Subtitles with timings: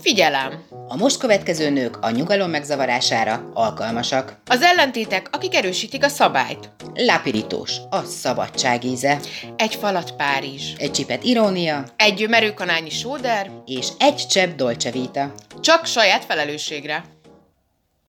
[0.00, 0.62] Figyelem!
[0.88, 4.36] A most következő nők a nyugalom megzavarására alkalmasak.
[4.46, 6.70] Az ellentétek, akik erősítik a szabályt.
[6.94, 9.20] Lápirítós, a szabadság íze.
[9.56, 10.72] Egy falat Párizs.
[10.78, 11.84] Egy csipet irónia.
[11.96, 13.50] Egy merőkanányi sóder.
[13.66, 15.34] És egy csepp dolce vita.
[15.60, 17.04] Csak saját felelősségre.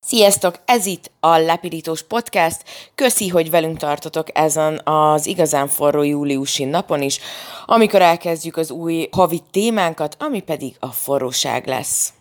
[0.01, 0.55] Sziasztok!
[0.65, 2.63] Ez itt a Lepirítós Podcast.
[2.95, 7.19] Köszi, hogy velünk tartotok ezen az igazán forró júliusi napon is,
[7.65, 12.13] amikor elkezdjük az új havi témánkat, ami pedig a forróság lesz.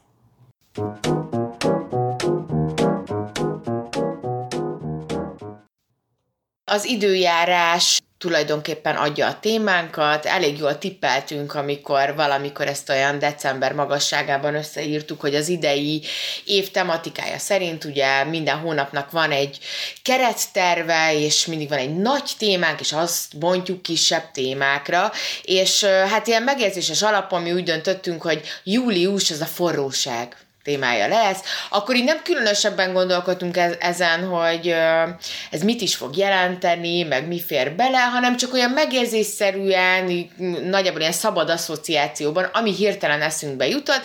[6.65, 10.27] Az időjárás tulajdonképpen adja a témánkat.
[10.27, 16.03] Elég jól tippeltünk, amikor valamikor ezt olyan december magasságában összeírtuk, hogy az idei
[16.45, 19.59] év tematikája szerint ugye minden hónapnak van egy
[20.03, 26.43] keretterve, és mindig van egy nagy témánk, és azt bontjuk kisebb témákra, és hát ilyen
[26.43, 31.39] megérzéses alapon mi úgy döntöttünk, hogy július az a forróság témája lesz,
[31.71, 34.75] akkor így nem különösebben gondolkodtunk ezen, hogy
[35.51, 40.31] ez mit is fog jelenteni, meg mi fér bele, hanem csak olyan megérzésszerűen,
[40.65, 44.03] nagyjából ilyen szabad asszociációban, ami hirtelen eszünkbe jutott.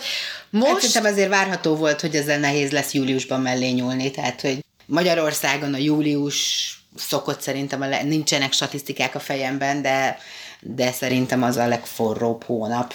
[0.50, 0.70] Most...
[0.70, 5.74] Hát szerintem azért várható volt, hogy ezzel nehéz lesz júliusban mellé nyúlni, tehát hogy Magyarországon
[5.74, 8.02] a július szokott szerintem, a le...
[8.02, 10.18] nincsenek statisztikák a fejemben, de,
[10.60, 12.94] de szerintem az a legforróbb hónap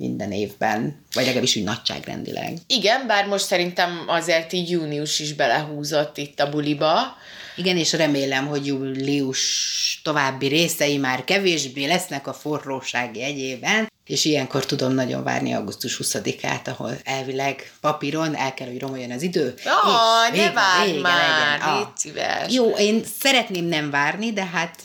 [0.00, 2.58] minden évben, vagy legalábbis úgy nagyságrendileg.
[2.66, 7.16] Igen, bár most szerintem azért így június is belehúzott itt a buliba.
[7.56, 14.66] Igen, és remélem, hogy július további részei már kevésbé lesznek a forróság jegyében, és ilyenkor
[14.66, 19.54] tudom nagyon várni augusztus 20-át, ahol elvileg papíron el kell, hogy romoljon az idő.
[19.64, 22.52] Oh, ne várj már, légy szíves.
[22.52, 24.78] Jó, én szeretném nem várni, de hát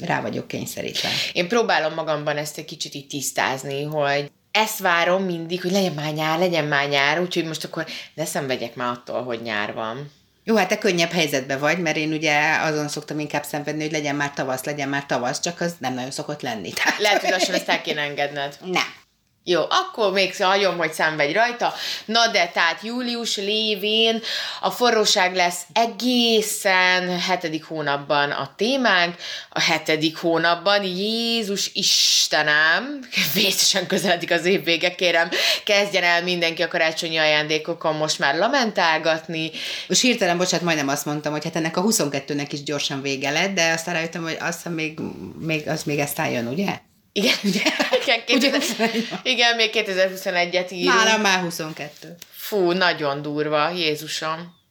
[0.00, 1.08] rá vagyok kényszerítve.
[1.32, 6.12] Én próbálom magamban ezt egy kicsit így tisztázni, hogy ezt várom mindig, hogy legyen már
[6.12, 10.12] nyár, legyen már nyár, úgyhogy most akkor ne szenvedjek már attól, hogy nyár van.
[10.44, 14.16] Jó, hát te könnyebb helyzetben vagy, mert én ugye azon szoktam inkább szenvedni, hogy legyen
[14.16, 16.72] már tavasz, legyen már tavasz, csak az nem nagyon szokott lenni.
[16.72, 16.98] Tehát...
[16.98, 18.58] Lehet, hogy lassan ezt el kéne engedned.
[18.64, 19.03] Nem.
[19.46, 21.74] Jó, akkor még hagyom, hogy szenvedj rajta.
[22.04, 24.22] Na de, tehát július lévén
[24.60, 29.14] a forróság lesz egészen hetedik hónapban a témánk.
[29.48, 33.00] A hetedik hónapban, Jézus Istenem,
[33.34, 35.28] vészesen közeledik az év vége, kérem,
[35.64, 39.50] kezdjen el mindenki a karácsonyi ajándékokon most már lamentálgatni.
[39.88, 43.54] Most hirtelen, bocsánat, majdnem azt mondtam, hogy hát ennek a 22-nek is gyorsan vége lett,
[43.54, 44.98] de aztán rájöttem, hogy azt még,
[45.38, 46.92] még, az még ezt álljon, ugye?
[47.16, 47.62] Igen, ugye?
[48.02, 48.90] Igen, 2000,
[49.22, 50.96] igen még 2021-et írunk.
[50.96, 52.14] Nálam már 22.
[52.30, 54.62] Fú, nagyon durva, Jézusom.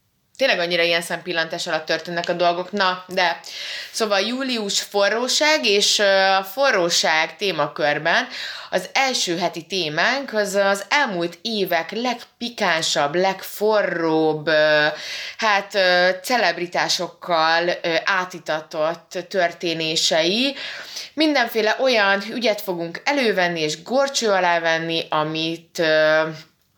[0.44, 2.72] Tényleg annyira ilyen szempillantás alatt történnek a dolgok.
[2.72, 3.40] Na, de
[3.92, 6.00] szóval július forróság, és
[6.40, 8.28] a forróság témakörben
[8.70, 14.50] az első heti témánk az az elmúlt évek legpikánsabb, legforróbb,
[15.38, 15.72] hát
[16.24, 17.70] celebritásokkal
[18.06, 20.56] átitatott történései.
[21.14, 25.82] Mindenféle olyan ügyet fogunk elővenni és gorcső alá venni, amit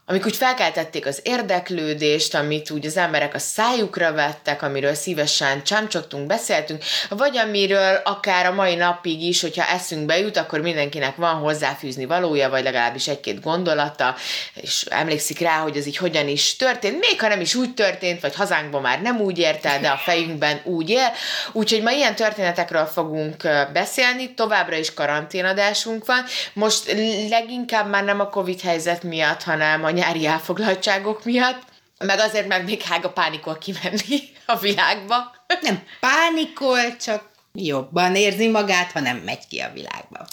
[0.07, 6.27] amik úgy felkeltették az érdeklődést, amit úgy az emberek a szájukra vettek, amiről szívesen csámcsogtunk,
[6.27, 12.05] beszéltünk, vagy amiről akár a mai napig is, hogyha eszünkbe jut, akkor mindenkinek van hozzáfűzni
[12.05, 14.16] valója, vagy legalábbis egy-két gondolata,
[14.53, 18.22] és emlékszik rá, hogy ez így hogyan is történt, még ha nem is úgy történt,
[18.22, 21.11] vagy hazánkban már nem úgy érte, de a fejünkben úgy él.
[21.51, 26.23] Úgyhogy ma ilyen történetekről fogunk beszélni, továbbra is karanténadásunk van.
[26.53, 26.95] Most
[27.29, 31.61] leginkább már nem a Covid helyzet miatt, hanem a nyári elfoglaltságok miatt,
[31.97, 35.35] meg azért, mert még hága pánikol kimenni a világba.
[35.61, 40.25] Nem pánikol, csak jobban érzi magát, ha nem megy ki a világba.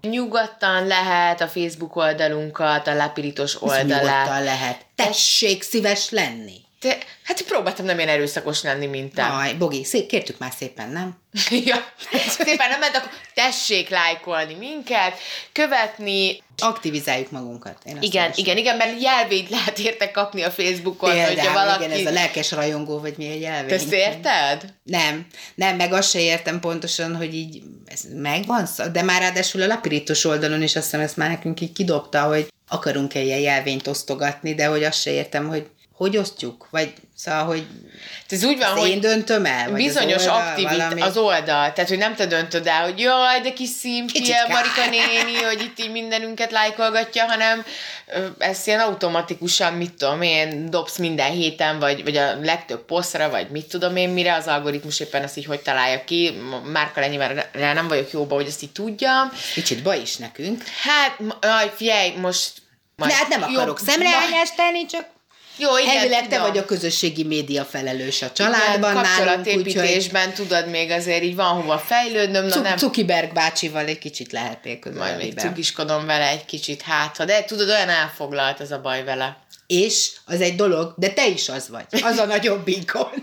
[0.00, 3.86] Nyugodtan lehet a Facebook oldalunkat, a Lapiritos oldalát.
[3.86, 4.86] Nyugodtan lehet.
[4.94, 6.63] Tessék szíves lenni.
[6.84, 9.22] Te, hát próbáltam nem ilyen erőszakos lenni, mint te.
[9.22, 11.16] Aj, Bogi, szép, kértük már szépen, nem?
[11.66, 11.76] ja,
[12.28, 15.18] szépen nem, mert akkor tessék lájkolni minket,
[15.52, 16.42] követni.
[16.58, 17.78] Aktivizáljuk magunkat.
[17.84, 21.84] Én igen, igen, igen, mert jelvényt lehet érte kapni a Facebookon, Például, hogyha valaki...
[21.84, 23.68] igen, ez a lelkes rajongó, vagy mi egy jelvény.
[23.68, 24.64] Te ezt érted?
[24.82, 29.66] Nem, nem, meg azt se értem pontosan, hogy így ez megvan, de már ráadásul a
[29.66, 34.54] lapirítos oldalon is azt hiszem ezt már nekünk így kidobta, hogy akarunk-e ilyen jelvényt osztogatni,
[34.54, 35.66] de hogy azt se értem, hogy
[35.96, 36.66] hogy osztjuk?
[36.70, 37.66] Vagy szóval, hogy
[38.28, 39.70] ez úgy van, hogy én döntöm el?
[39.70, 41.00] Vagy bizonyos aktivit valami...
[41.00, 45.42] az oldal, tehát hogy nem te döntöd el, hogy jaj, de kis szimkie, Marika néni,
[45.42, 47.64] hogy itt így mindenünket lájkolgatja, hanem
[48.38, 53.48] ezt ilyen automatikusan, mit tudom én, dobsz minden héten, vagy, vagy a legtöbb posztra, vagy
[53.50, 56.40] mit tudom én mire, az algoritmus éppen ezt így hogy találja ki.
[56.72, 59.32] Márka ennyivel nem vagyok jóba, hogy ezt így tudjam.
[59.54, 60.62] Kicsit baj is nekünk.
[60.82, 62.62] Hát, aj, figyelj, most
[62.96, 63.10] Majd.
[63.10, 65.06] De hát nem akarok szemrehányást tenni, csak
[65.56, 70.46] jó, igen, Elvileg te vagy a közösségi média felelős a családban igen, kapcsolatépítésben úgyhogy...
[70.46, 72.46] tudod még azért így van hova fejlődnöm.
[72.46, 72.76] Na, nem...
[72.76, 77.88] Cukiberg bácsival egy kicsit lehetnék Majd még cukiskodom vele egy kicsit hát, de tudod, olyan
[77.88, 79.42] elfoglalt az a baj vele.
[79.66, 81.86] És az egy dolog, de te is az vagy.
[82.02, 83.22] Az a nagyobb gond.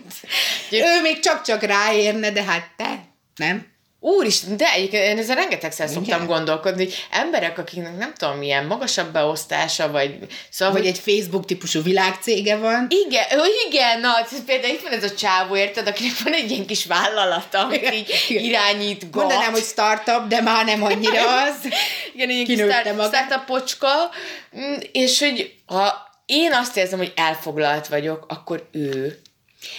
[0.71, 3.03] ő még csak-csak ráérne, de hát te,
[3.35, 3.70] nem?
[4.03, 9.11] Úristen, de egyébként én ezzel rengetegszer szoktam gondolkodni, hogy emberek, akiknek nem tudom milyen magasabb
[9.11, 10.17] beosztása, vagy
[10.49, 10.73] szóval...
[10.73, 10.91] Vagy hogy...
[10.91, 12.87] egy Facebook típusú világcége van.
[12.89, 14.09] Igen, ó, igen, na,
[14.45, 18.25] például itt van ez a csávó, érted, akinek van egy ilyen kis vállalata, amit így
[18.27, 19.15] irányít.
[19.15, 21.55] Mondanám, hogy startup, de már nem annyira az.
[22.13, 24.09] igen, egy kis start, startupocska,
[24.57, 29.21] mm, és hogy ha én azt érzem, hogy elfoglalt vagyok, akkor ő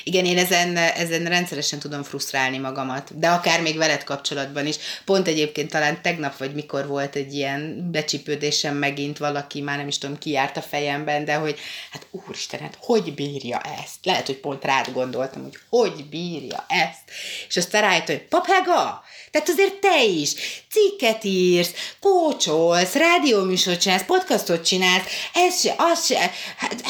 [0.05, 4.76] igen, én ezen, ezen rendszeresen tudom frusztrálni magamat, de akár még veled kapcsolatban is.
[5.05, 9.99] Pont egyébként talán tegnap vagy mikor volt egy ilyen becsípődésem megint valaki, már nem is
[9.99, 11.58] tudom, ki járt a fejemben, de hogy
[11.90, 13.96] hát úristen, hát hogy bírja ezt?
[14.02, 17.02] Lehet, hogy pont rád gondoltam, hogy hogy bírja ezt?
[17.49, 20.32] És azt rájött, hogy papega, tehát azért te is
[20.70, 25.05] cikket írsz, kócsolsz, rádióműsort csinálsz, podcastot csinálsz,
[25.35, 26.82] ez se, az se, hát,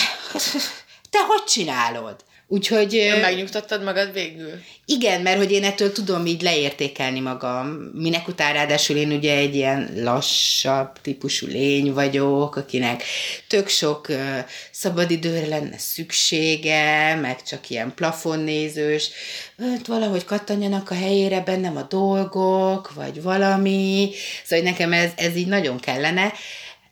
[1.11, 2.25] te hogy csinálod?
[2.47, 3.19] Úgyhogy...
[3.21, 4.53] Megnyugtattad magad végül?
[4.87, 7.67] Igen, mert hogy én ettől tudom így leértékelni magam.
[7.95, 13.03] Minek után ráadásul én ugye egy ilyen lassabb típusú lény vagyok, akinek
[13.49, 14.39] tök sok uh,
[14.71, 19.11] szabadidőre lenne szüksége, meg csak ilyen plafonnézős,
[19.57, 24.11] önt valahogy kattanjanak a helyére bennem a dolgok, vagy valami.
[24.45, 26.33] Szóval nekem ez, ez így nagyon kellene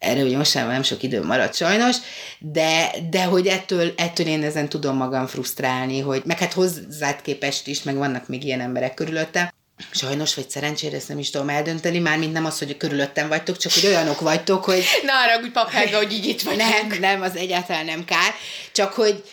[0.01, 1.97] erre ugye most nem sok idő maradt sajnos,
[2.39, 7.67] de, de hogy ettől, ettől én ezen tudom magam frusztrálni, hogy meg hát hozzád képest
[7.67, 9.49] is, meg vannak még ilyen emberek körülöttem,
[9.91, 13.57] Sajnos, vagy szerencsére ezt nem is tudom eldönteni, már mint nem az, hogy körülöttem vagytok,
[13.57, 14.85] csak hogy olyanok vagytok, hogy...
[15.03, 16.57] Na arra, hogy papága, hogy így itt vagy.
[16.57, 18.35] Nem, nem, az egyáltalán nem kár.
[18.73, 19.25] Csak hogy,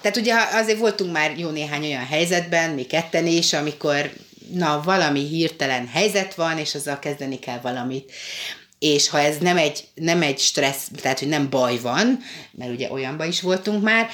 [0.00, 4.10] tehát ugye azért voltunk már jó néhány olyan helyzetben, mi ketten is, amikor
[4.52, 8.12] na, valami hirtelen helyzet van, és azzal kezdeni kell valamit
[8.78, 12.18] és ha ez nem egy, nem egy stressz, tehát hogy nem baj van,
[12.50, 14.08] mert ugye olyanban is voltunk már,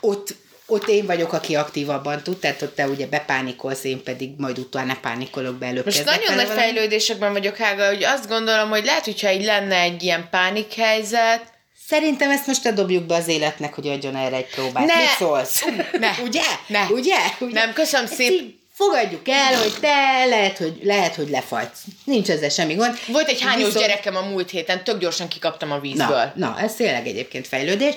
[0.00, 0.34] ott,
[0.66, 4.98] ott én vagyok, aki aktívabban tud, tehát ott te ugye bepánikolsz, én pedig majd utána
[5.00, 5.84] pánikolok be előbb.
[5.84, 6.60] Most nagyon nagy valami.
[6.60, 12.30] fejlődésekben vagyok, Hága, hogy azt gondolom, hogy lehet, hogyha így lenne egy ilyen pánikhelyzet, Szerintem
[12.30, 14.86] ezt most te dobjuk be az életnek, hogy adjon erre egy próbát.
[14.86, 14.96] Ne.
[14.96, 15.64] Mit szólsz?
[15.92, 16.10] Ne.
[16.22, 16.42] Ugye?
[16.66, 16.86] Ne.
[16.90, 17.16] Ugye?
[17.40, 17.52] Ugye?
[17.52, 21.84] Nem, köszönöm szépen fogadjuk el, hogy te lehet, hogy, lehet, hogy lefagysz.
[22.04, 22.98] Nincs ezzel semmi gond.
[23.06, 23.86] Volt egy hányos Viszont...
[23.86, 26.32] gyerekem a múlt héten, tök gyorsan kikaptam a vízből.
[26.34, 27.94] Na, na, ez tényleg egyébként fejlődés.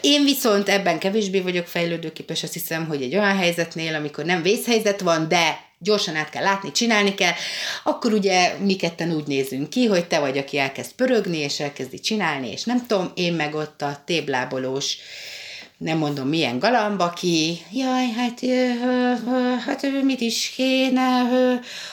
[0.00, 5.00] Én viszont ebben kevésbé vagyok fejlődőképes, azt hiszem, hogy egy olyan helyzetnél, amikor nem vészhelyzet
[5.00, 7.32] van, de gyorsan át kell látni, csinálni kell,
[7.84, 12.00] akkor ugye mi ketten úgy nézünk ki, hogy te vagy, aki elkezd pörögni, és elkezdi
[12.00, 14.96] csinálni, és nem tudom, én meg ott a téblábolós
[15.82, 18.40] nem mondom milyen galamb, aki, jaj, hát,
[19.64, 21.22] hát mit is kéne,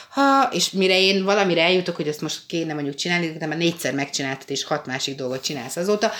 [0.08, 3.94] ha, és mire én valamire eljutok, hogy ezt most kéne mondjuk csinálni, de már négyszer
[3.94, 6.12] megcsináltad, és hat másik dolgot csinálsz azóta,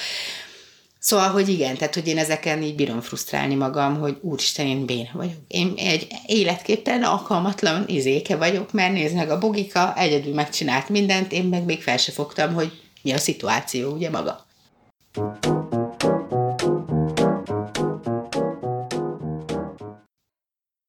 [1.03, 5.11] Szóval, hogy igen, tehát, hogy én ezeken így bírom frusztrálni magam, hogy úristen, én béna
[5.13, 5.37] vagyok.
[5.49, 11.45] Én egy életképtelen, alkalmatlan izéke vagyok, mert nézd meg a bogika, egyedül megcsinált mindent, én
[11.45, 14.47] meg még fel se fogtam, hogy mi a szituáció, ugye maga.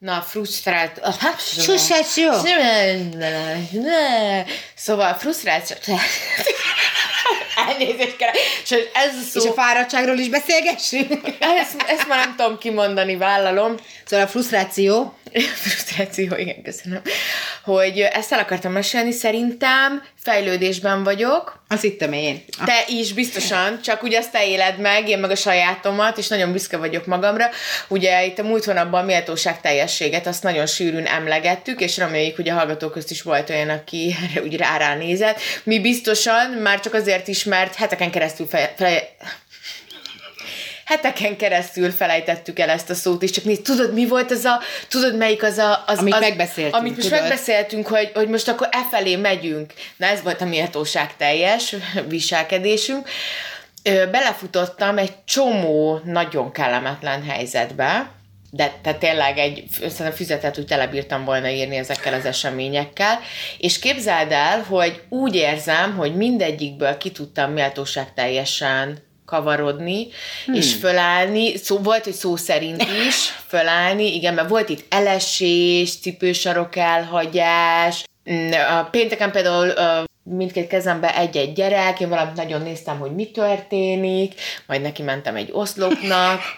[0.02, 1.00] Na, frusztrált...
[1.64, 2.32] Frusztráció!
[4.76, 5.76] Szóval frusztráció...
[7.68, 8.34] Elnézést kell.
[8.64, 9.42] És ez a szó...
[9.42, 11.28] És a fáradtságról is beszélgessünk?
[11.40, 13.76] ezt, ezt már nem tudom kimondani, vállalom.
[14.06, 15.14] Szóval a frusztráció...
[15.64, 17.02] frusztráció, igen, köszönöm.
[17.64, 21.64] Hogy ezt el akartam mesélni, szerintem fejlődésben vagyok.
[21.68, 22.44] Azt hittem én.
[22.66, 26.52] Te is, biztosan, csak ugye azt te éled meg, én meg a sajátomat, és nagyon
[26.52, 27.50] büszke vagyok magamra.
[27.88, 32.50] Ugye itt a múlt hónapban a méltóság teljességet, azt nagyon sűrűn emlegettük, és reméljük, hogy
[32.50, 35.40] a hallgatók közt is volt olyan, aki erre úgy rá, nézett.
[35.64, 39.16] Mi biztosan, már csak azért is, mert heteken keresztül fe, fe,
[40.86, 44.60] heteken keresztül felejtettük el ezt a szót, és csak nézd, tudod, mi volt az a,
[44.88, 45.84] tudod, melyik az a...
[45.88, 47.20] Az, amit az, megbeszéltünk, Amit most tudod?
[47.22, 49.74] megbeszéltünk, hogy, hogy most akkor e felé megyünk.
[49.98, 51.76] Na ez volt a méltóság teljes
[52.08, 53.10] viselkedésünk.
[53.84, 58.12] Belefutottam egy csomó nagyon kellemetlen helyzetbe,
[58.54, 63.20] de tehát tényleg egy szerintem füzetet úgy telebírtam volna írni ezekkel az eseményekkel,
[63.58, 70.08] és képzeld el, hogy úgy érzem, hogy mindegyikből ki tudtam méltóság teljesen kavarodni,
[70.46, 70.54] hmm.
[70.54, 73.16] és fölállni, szó, volt, hogy szó szerint is
[73.52, 78.04] fölállni, igen, mert volt itt elesés, cipősarok elhagyás,
[78.80, 79.74] a pénteken például
[80.24, 85.50] mindkét kezembe egy-egy gyerek, én valamit nagyon néztem, hogy mi történik, majd neki mentem egy
[85.52, 86.42] oszlopnak.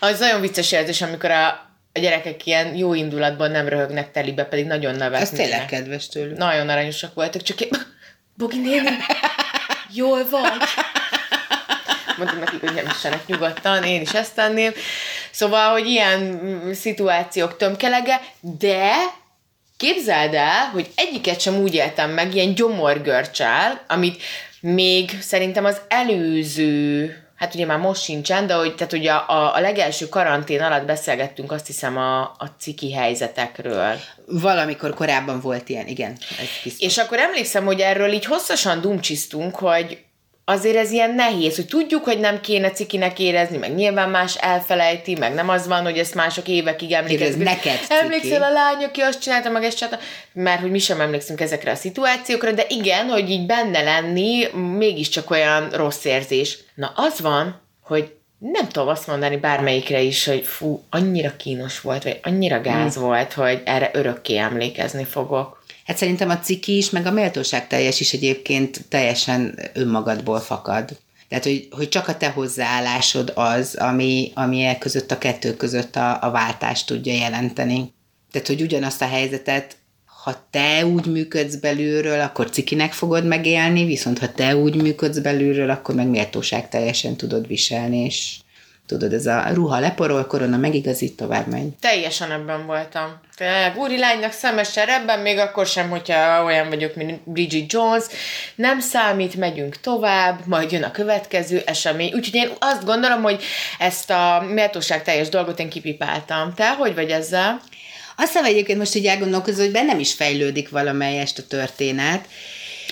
[0.00, 1.46] Az nagyon vicces érzés, amikor a,
[1.92, 5.20] a gyerekek ilyen jó indulatban nem röhögnek telibe, pedig nagyon nevetnek.
[5.20, 6.36] Ez tényleg kedves tőlük.
[6.36, 7.68] Nagyon aranyosak voltak, csak én,
[8.38, 8.88] Bogi néni,
[9.92, 10.62] jól vagy?
[12.16, 14.72] Mondtam nekik, hogy nem isenek nyugodtan, én is ezt tenném.
[15.30, 16.40] Szóval, hogy ilyen
[16.74, 18.94] szituációk tömkelege, de
[19.76, 24.22] képzeld el, hogy egyiket sem úgy éltem meg, ilyen gyomorgörcsel, amit
[24.60, 29.60] még szerintem az előző hát ugye már most sincsen, de hogy, tehát ugye a, a
[29.60, 33.96] legelső karantén alatt beszélgettünk azt hiszem a, a ciki helyzetekről.
[34.26, 36.10] Valamikor korábban volt ilyen, igen.
[36.10, 36.86] Ez biztos.
[36.86, 39.98] És akkor emlékszem, hogy erről így hosszasan dumcsisztunk, hogy
[40.48, 45.14] azért ez ilyen nehéz, hogy tudjuk, hogy nem kéne cikinek érezni, meg nyilván más elfelejti,
[45.14, 47.40] meg nem az van, hogy ezt mások évekig emlékezik.
[47.40, 47.94] Ez neked ciki.
[48.02, 49.98] Emlékszel a lány, aki azt csinálta, meg ezt csinálta,
[50.32, 55.30] mert hogy mi sem emlékszünk ezekre a szituációkra, de igen, hogy így benne lenni, mégiscsak
[55.30, 56.58] olyan rossz érzés.
[56.74, 62.02] Na az van, hogy nem tudom azt mondani bármelyikre is, hogy fú, annyira kínos volt,
[62.02, 63.02] vagy annyira gáz mm.
[63.02, 65.57] volt, hogy erre örökké emlékezni fogok.
[65.88, 70.98] Hát szerintem a ciki is, meg a méltóság teljes is egyébként teljesen önmagadból fakad.
[71.28, 75.96] Tehát, hogy, hogy csak a te hozzáállásod az, ami, ami e között a kettő között
[75.96, 77.92] a, a váltást tudja jelenteni.
[78.30, 79.76] Tehát, hogy ugyanazt a helyzetet,
[80.24, 85.70] ha te úgy működsz belülről, akkor cikinek fogod megélni, viszont ha te úgy működsz belülről,
[85.70, 88.36] akkor meg méltóság teljesen tudod viselni, és
[88.88, 91.68] tudod, ez a ruha leporol, korona megigazít, tovább megy.
[91.80, 93.20] Teljesen ebben voltam.
[93.36, 98.04] Tehát úri lánynak szemesen ebben, még akkor sem, hogyha olyan vagyok, mint Bridget Jones.
[98.54, 102.12] Nem számít, megyünk tovább, majd jön a következő esemény.
[102.14, 103.42] Úgyhogy én azt gondolom, hogy
[103.78, 106.54] ezt a méltóság teljes dolgot én kipipáltam.
[106.54, 107.60] Te hogy vagy ezzel?
[108.16, 112.28] Azt hiszem egyébként most így elgondolkozom, hogy bennem is fejlődik valamelyest a történet,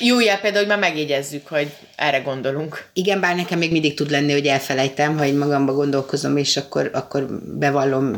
[0.00, 2.88] jó jel például, hogy már megjegyezzük, hogy erre gondolunk.
[2.92, 6.90] Igen, bár nekem még mindig tud lenni, hogy elfelejtem, ha én magamba gondolkozom, és akkor,
[6.92, 7.26] akkor
[7.58, 8.14] bevallom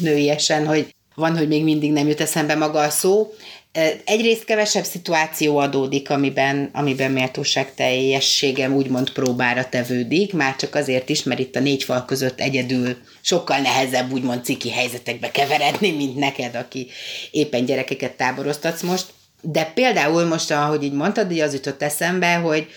[0.00, 3.34] nőiesen, hogy van, hogy még mindig nem jut eszembe maga a szó.
[4.04, 11.22] Egyrészt kevesebb szituáció adódik, amiben, amiben méltóság teljességem úgymond próbára tevődik, már csak azért is,
[11.22, 16.54] mert itt a négy fal között egyedül sokkal nehezebb úgymond ciki helyzetekbe keveredni, mint neked,
[16.54, 16.86] aki
[17.30, 19.06] éppen gyerekeket táboroztatsz most.
[19.40, 22.68] De például most, ahogy így mondtad, így az jutott eszembe, hogy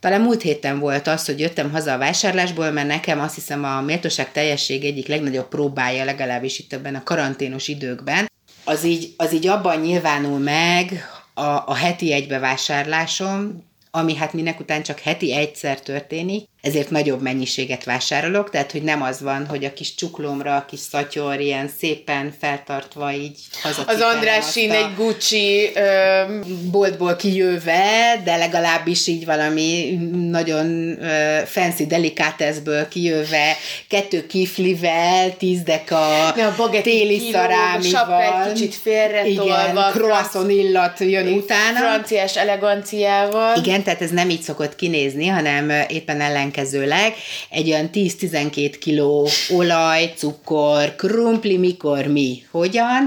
[0.00, 3.80] talán múlt héten volt az, hogy jöttem haza a vásárlásból, mert nekem azt hiszem a
[3.80, 8.30] méltóság teljesség egyik legnagyobb próbája, legalábbis itt ebben a karanténos időkben,
[8.64, 11.04] az így, az így abban nyilvánul meg
[11.34, 17.84] a, a heti egybevásárlásom, ami hát minek után csak heti egyszer történik, ezért nagyobb mennyiséget
[17.84, 22.34] vásárolok, tehát hogy nem az van, hogy a kis csuklómra, a kis szatyor ilyen szépen
[22.40, 23.38] feltartva így
[23.86, 26.22] Az Andrásin egy Gucci ö...
[26.70, 29.98] boltból kijöve, de legalábbis így valami
[30.30, 30.66] nagyon
[31.02, 33.56] ö, fancy delikáteszből kijöve,
[33.88, 38.44] kettő kiflivel, tíz deka a téli szarámival.
[38.46, 41.78] egy kicsit félre Igen, croissant illat jön utána.
[41.78, 43.56] Franciás eleganciával.
[43.56, 47.14] Igen, tehát ez nem így szokott kinézni, hanem éppen ellen ellenkezőleg
[47.48, 53.06] egy olyan 10-12 kiló olaj, cukor, krumpli, mikor, mi, hogyan.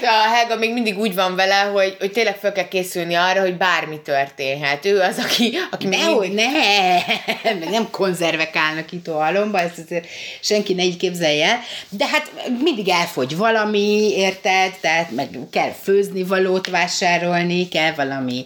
[0.00, 3.40] De a Helga még mindig úgy van vele, hogy, hogy tényleg fel kell készülni arra,
[3.40, 4.84] hogy bármi történhet.
[4.84, 6.32] Ő az, aki, aki ne, mindig...
[6.32, 10.06] ne, nem konzervek állnak itt a halomba, ezt azért
[10.40, 12.30] senki ne így képzelje el, de hát
[12.62, 14.72] mindig elfogy valami, érted?
[14.80, 18.44] Tehát meg kell főzni valót vásárolni, kell valami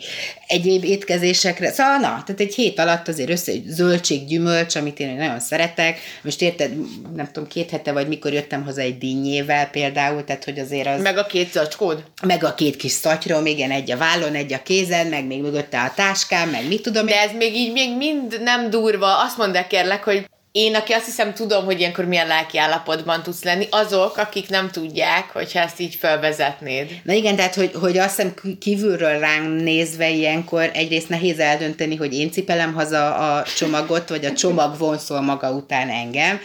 [0.50, 1.72] egyéb étkezésekre.
[1.72, 5.98] Szóval na, tehát egy hét alatt azért össze egy zöldség, gyümölcs, amit én nagyon szeretek.
[6.22, 6.72] Most érted,
[7.14, 11.02] nem tudom, két hete vagy mikor jöttem haza egy dinnyével például, tehát hogy azért az...
[11.02, 12.04] Meg a két zacskód?
[12.22, 15.80] Meg a két kis szatyrom, igen, egy a vállon, egy a kézen, meg még mögötte
[15.80, 19.18] a táskám, meg mit tudom De ez még így még mind nem durva.
[19.24, 23.42] Azt mondd kérlek, hogy én, aki azt hiszem tudom, hogy ilyenkor milyen lelki állapotban tudsz
[23.42, 27.00] lenni, azok, akik nem tudják, hogyha ezt így felvezetnéd.
[27.04, 32.14] Na igen, tehát, hogy, hogy azt hiszem kívülről ránk nézve ilyenkor egyrészt nehéz eldönteni, hogy
[32.14, 36.40] én cipelem haza a csomagot, vagy a csomag vonszol maga után engem.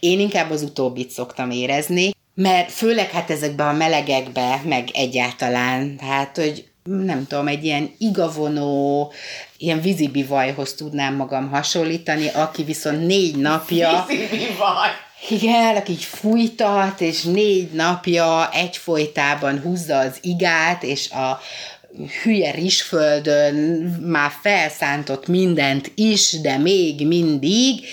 [0.00, 6.36] Én inkább az utóbbit szoktam érezni, mert főleg hát ezekben a melegekbe, meg egyáltalán, tehát,
[6.36, 9.12] hogy nem tudom, egy ilyen igavonó,
[9.58, 14.04] ilyen vízibivajhoz tudnám magam hasonlítani, aki viszont négy napja...
[14.08, 14.88] Vízibivaj!
[15.28, 21.40] Igen, aki így fújtat, és négy napja egyfolytában húzza az igát, és a
[22.22, 23.54] hülye rizsföldön
[24.06, 27.84] már felszántott mindent is, de még mindig,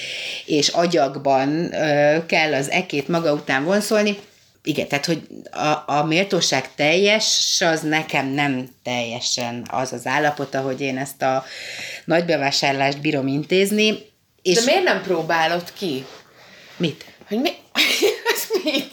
[0.46, 4.18] és agyagban ö, kell az ekét maga után vonszolni,
[4.66, 10.82] igen, tehát, hogy a, a méltóság teljes, az nekem nem teljesen az az állapota, hogy
[10.82, 11.46] én ezt a
[12.06, 13.98] nagy bevásárlást bírom intézni.
[14.42, 16.06] És De miért nem próbálod ki?
[16.78, 17.06] Mit?
[17.28, 17.50] Hogy mi?
[18.34, 18.92] Ez mit?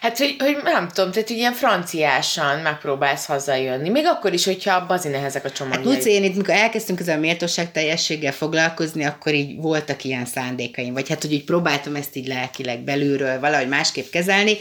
[0.00, 3.88] Hát, hogy, hogy nem tudom, tehát ilyen franciásan megpróbálsz hazajönni.
[3.88, 5.84] Még akkor is, hogyha bazi nehezek a csomagjai.
[5.84, 10.24] Hát Luci, én itt, mikor elkezdtünk ezzel a méltóság teljességgel foglalkozni, akkor így voltak ilyen
[10.24, 10.92] szándékaim.
[10.92, 14.56] Vagy hát, hogy így próbáltam ezt így lelkileg belülről valahogy másképp kezelni.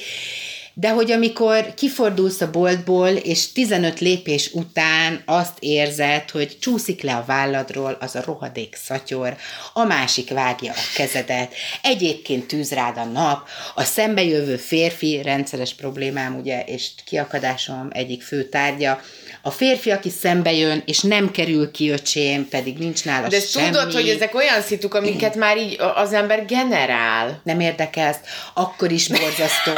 [0.80, 7.16] De hogy amikor kifordulsz a boltból, és 15 lépés után azt érzed, hogy csúszik le
[7.16, 9.36] a válladról az a rohadék szatyor,
[9.74, 16.38] a másik vágja a kezedet, egyébként tűz rád a nap, a szembejövő férfi, rendszeres problémám
[16.40, 19.02] ugye, és kiakadásom egyik fő tárgya,
[19.42, 23.66] a férfi, aki szembe jön, és nem kerül ki öcsém, pedig nincs nála De semmi.
[23.66, 27.42] tudod, hogy ezek olyan szituk, amiket már így az ember generál.
[27.44, 28.16] Nem érdekel,
[28.54, 29.72] akkor is borzasztó.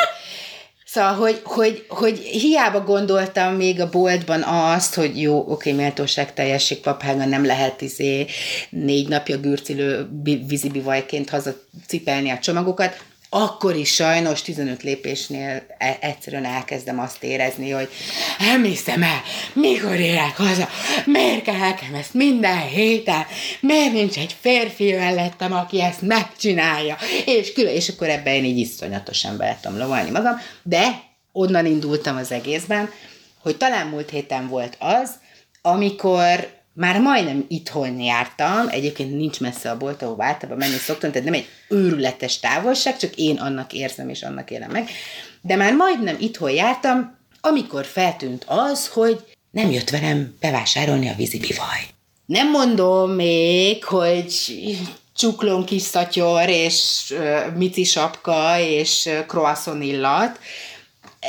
[1.00, 6.80] Szóval, hogy, hogy, hogy hiába gondoltam még a boltban azt, hogy jó, oké, méltóság teljesség
[6.80, 8.26] paphága nem lehet izé
[8.70, 10.10] négy napja gürcilő
[10.48, 11.54] vízibivajként haza
[11.88, 17.90] cipelni a csomagokat, akkor is sajnos 15 lépésnél e- egyszerűen elkezdem azt érezni, hogy
[18.40, 19.22] nem hiszem el,
[19.54, 20.70] mikor érek haza,
[21.06, 23.26] miért kell nekem ezt minden héten,
[23.60, 28.58] miért nincs egy férfi mellettem, aki ezt megcsinálja, és külön, és akkor ebben én így
[28.58, 32.92] iszonyatosan be tudom lovalni magam, de onnan indultam az egészben,
[33.42, 35.12] hogy talán múlt héten volt az,
[35.62, 41.26] amikor már majdnem itthon jártam, egyébként nincs messze a bolt, ahol általában menni szoktam, tehát
[41.26, 44.90] nem egy őrületes távolság, csak én annak érzem és annak élem meg.
[45.42, 51.80] De már majdnem itthon jártam, amikor feltűnt az, hogy nem jött velem bevásárolni a vízibivaj.
[52.26, 54.34] Nem mondom még, hogy
[55.16, 60.40] csuklón kis szatyor, és uh, mici sapka, és uh, croissant illat,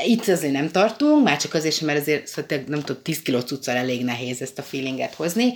[0.06, 3.40] itt azért nem tartunk, már csak azért sem, mert azért szóval nem tudom, 10 kiló
[3.40, 5.52] cuccal elég nehéz ezt a feelinget hozni,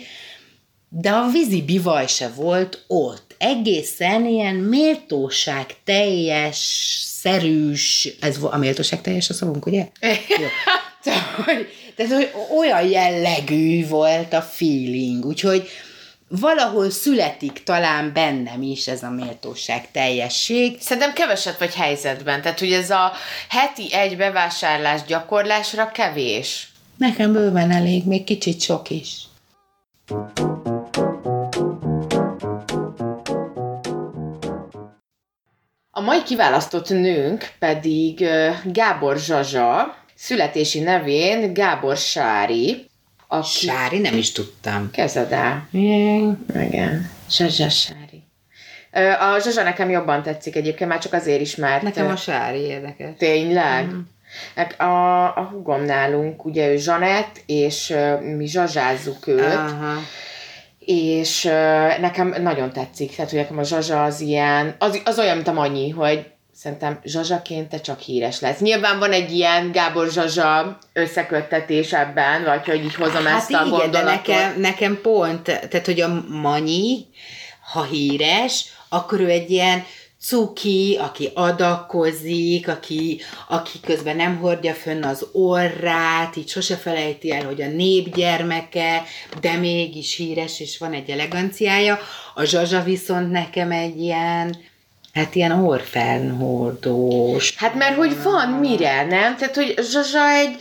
[0.88, 3.34] de a vízi bivaj se volt ott.
[3.38, 6.56] Egészen ilyen méltóság teljes,
[7.20, 9.88] szerűs, ez a méltóság teljes a szavunk, ugye?
[10.40, 10.46] Jó.
[11.02, 15.68] Tehát, hogy, tehát, hogy olyan jellegű volt a feeling, úgyhogy
[16.40, 20.80] valahol születik talán bennem is ez a méltóság teljesség.
[20.80, 23.12] Szerintem keveset vagy helyzetben, tehát hogy ez a
[23.48, 26.68] heti egy bevásárlás gyakorlásra kevés.
[26.96, 29.22] Nekem bőven elég, még kicsit sok is.
[35.90, 38.26] A mai kiválasztott nőnk pedig
[38.64, 42.90] Gábor Zsazsa, születési nevén Gábor Sári,
[43.38, 43.66] aki...
[43.66, 43.98] Sári?
[43.98, 44.90] Nem is tudtam.
[44.90, 45.68] Kezded el.
[45.70, 46.44] Igen.
[46.60, 47.10] Igen.
[47.30, 48.22] Zsazsa Sári.
[49.20, 51.82] A Zsazsa nekem jobban tetszik egyébként, már csak azért is, mert...
[51.82, 53.10] Nekem a Sári érdekes.
[53.18, 53.86] Tényleg?
[53.86, 54.00] Mm.
[54.78, 57.94] A, a hugom nálunk, ugye ő Zsanett, és
[58.36, 59.54] mi zsazsázzuk őt.
[59.54, 59.94] Aha.
[60.78, 61.42] És
[62.00, 65.52] nekem nagyon tetszik, tehát hogy nekem a Zsazsa az ilyen, az, az olyan, mint a
[65.52, 68.58] Manyi, hogy szerintem Zsazsaként te csak híres lesz.
[68.58, 73.62] Nyilván van egy ilyen Gábor Zsazsa összeköttetés ebben, vagy hogy így hozom hát ezt igen,
[73.62, 73.92] a gondolatot.
[73.92, 77.06] de nekem, nekem pont, tehát hogy a Manyi,
[77.72, 79.84] ha híres, akkor ő egy ilyen
[80.20, 87.44] cuki, aki adakozik, aki, aki közben nem hordja fönn az orrát, így sose felejti el,
[87.44, 89.02] hogy a népgyermeke,
[89.40, 91.98] de mégis híres, és van egy eleganciája.
[92.34, 94.56] A Zsazsa viszont nekem egy ilyen,
[95.14, 97.56] Hát ilyen orfernhordós.
[97.56, 99.36] Hát mert hogy van mire, nem?
[99.36, 100.56] Tehát, hogy Zsazsa egy...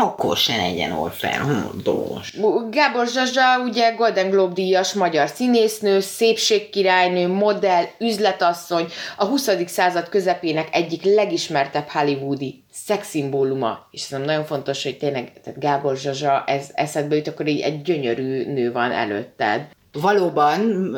[0.00, 2.34] Akkor se legyen orfernhordós.
[2.70, 9.50] Gábor Zsazsa ugye Golden Globe díjas magyar színésznő, szépségkirálynő, modell, üzletasszony, a 20.
[9.66, 13.88] század közepének egyik legismertebb hollywoodi szexszimbóluma.
[13.90, 17.82] És ez nagyon fontos, hogy tényleg tehát Gábor Zsazsa ez eszedbe jut, akkor így egy
[17.82, 20.90] gyönyörű nő van előtted valóban,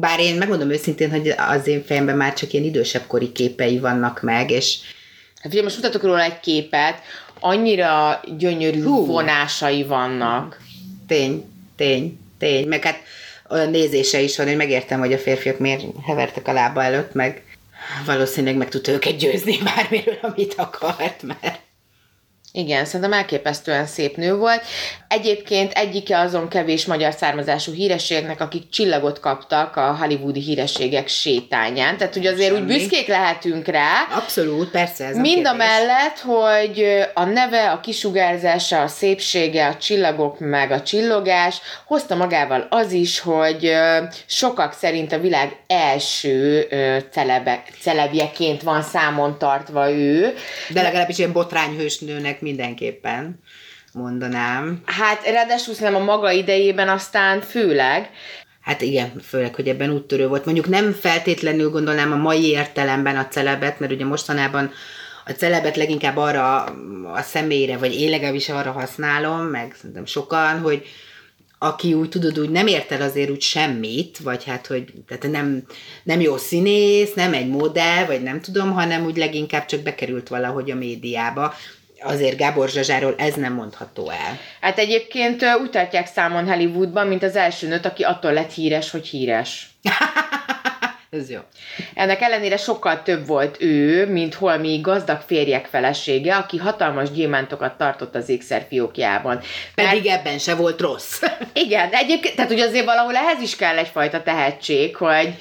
[0.00, 4.22] bár én megmondom őszintén, hogy az én fejemben már csak ilyen idősebb kori képei vannak
[4.22, 4.78] meg, és
[5.42, 7.02] Hát ugye most mutatok róla egy képet,
[7.40, 9.06] annyira gyönyörű Hú.
[9.06, 10.60] vonásai vannak.
[11.06, 11.44] Tény,
[11.76, 12.68] tény, tény.
[12.68, 13.02] Meg hát
[13.48, 17.42] olyan nézése is van, hogy megértem, hogy a férfiak miért hevertek a lába előtt, meg
[18.06, 21.60] valószínűleg meg tudta őket győzni bármiről, amit akart, mert
[22.52, 24.62] Igen, szerintem elképesztően szép nő volt.
[25.08, 31.96] Egyébként egyike azon kevés magyar származású hírességnek, akik csillagot kaptak a hollywoodi hírességek sétányán.
[31.96, 32.60] Tehát, hogy azért Semmi.
[32.60, 33.92] úgy büszkék lehetünk rá.
[34.16, 36.84] Abszolút, persze ez Mind a, a mellett, hogy
[37.14, 43.20] a neve, a kisugárzása, a szépsége, a csillagok meg a csillogás hozta magával az is,
[43.20, 43.72] hogy
[44.26, 46.66] sokak szerint a világ első
[47.10, 50.34] celebe, celebjeként van számon tartva ő.
[50.68, 51.32] De legalábbis ilyen
[52.40, 53.40] mindenképpen
[53.92, 54.82] mondanám.
[54.84, 58.10] Hát ráadásul nem a maga idejében aztán főleg.
[58.60, 60.44] Hát igen, főleg, hogy ebben úttörő volt.
[60.44, 64.70] Mondjuk nem feltétlenül gondolnám a mai értelemben a celebet, mert ugye mostanában
[65.24, 66.64] a celebet leginkább arra
[67.12, 70.86] a személyre, vagy én legalábbis arra használom, meg szerintem sokan, hogy
[71.62, 75.62] aki úgy tudod, úgy nem ért el azért úgy semmit, vagy hát, hogy tehát nem,
[76.02, 80.70] nem jó színész, nem egy modell, vagy nem tudom, hanem úgy leginkább csak bekerült valahogy
[80.70, 81.54] a médiába
[82.02, 84.38] azért Gábor Zsazsáról ez nem mondható el.
[84.60, 89.06] Hát egyébként úgy tartják számon Hollywoodban, mint az első nőt, aki attól lett híres, hogy
[89.06, 89.68] híres.
[91.10, 91.38] ez jó.
[91.94, 98.14] Ennek ellenére sokkal több volt ő, mint holmi gazdag férjek felesége, aki hatalmas gyémántokat tartott
[98.14, 99.40] az ékszer fiókjában.
[99.74, 100.18] Pedig Mert...
[100.18, 101.22] ebben se volt rossz.
[101.52, 105.34] Igen, egyébként, tehát ugye azért valahol ehhez is kell egyfajta tehetség, hogy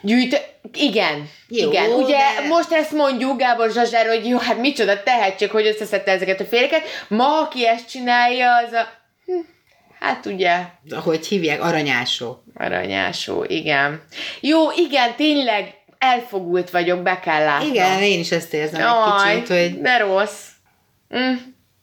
[0.00, 1.90] gyűjt, igen, jó, igen.
[1.90, 2.48] Ugye de...
[2.48, 6.82] most ezt mondjuk Gábor Zsazsár, hogy jó, hát micsoda tehetség, hogy összeszedte ezeket a férjeket.
[7.08, 8.88] Ma, aki ezt csinálja, az a...
[9.26, 9.32] Hm,
[10.00, 10.56] hát ugye...
[11.04, 11.62] Hogy hívják?
[11.62, 12.42] Aranyásó.
[12.54, 14.02] Aranyásó, igen.
[14.40, 17.66] Jó, igen, tényleg elfogult vagyok, be kell látni.
[17.66, 19.80] Igen, én is ezt érzem Aj, egy kicsit, hogy...
[19.80, 20.46] de rossz.
[21.16, 21.34] Mm.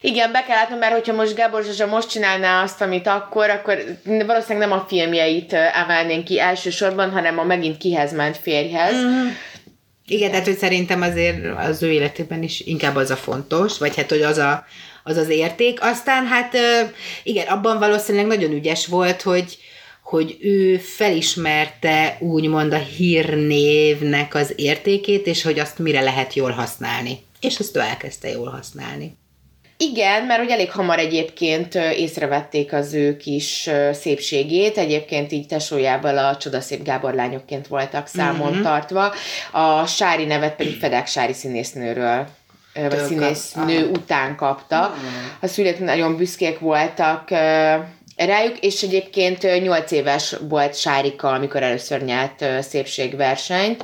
[0.02, 3.84] Igen, be kell látnom, mert hogyha most Gábor Zsazsa most csinálná azt, amit akkor, akkor
[4.04, 8.94] valószínűleg nem a filmjeit emelnénk ki elsősorban, hanem a megint kihez ment férjhez.
[8.94, 9.28] Mm.
[10.08, 14.10] Igen, tehát hogy szerintem azért az ő életében is inkább az a fontos, vagy hát,
[14.10, 14.66] hogy az a,
[15.04, 15.82] az, az érték.
[15.82, 16.58] Aztán hát
[17.24, 19.58] igen, abban valószínűleg nagyon ügyes volt, hogy,
[20.04, 27.20] hogy ő felismerte úgymond a hírnévnek az értékét, és hogy azt mire lehet jól használni.
[27.42, 29.18] És azt ő elkezdte jól használni.
[29.78, 36.38] Igen, mert hogy elég hamar egyébként észrevették az ő kis szépségét, egyébként így tesójával a
[36.38, 38.62] csodaszép Gábor lányokként voltak számon mm-hmm.
[38.62, 39.14] tartva,
[39.52, 42.28] a Sári nevet pedig Fedek Sári színésznőről
[42.74, 44.96] vagy színésznő után kapta.
[44.96, 45.06] Mm.
[45.40, 47.30] A szülők nagyon büszkék voltak
[48.26, 53.84] rájuk, és egyébként 8 éves volt Sárika, amikor először nyert szépségversenyt,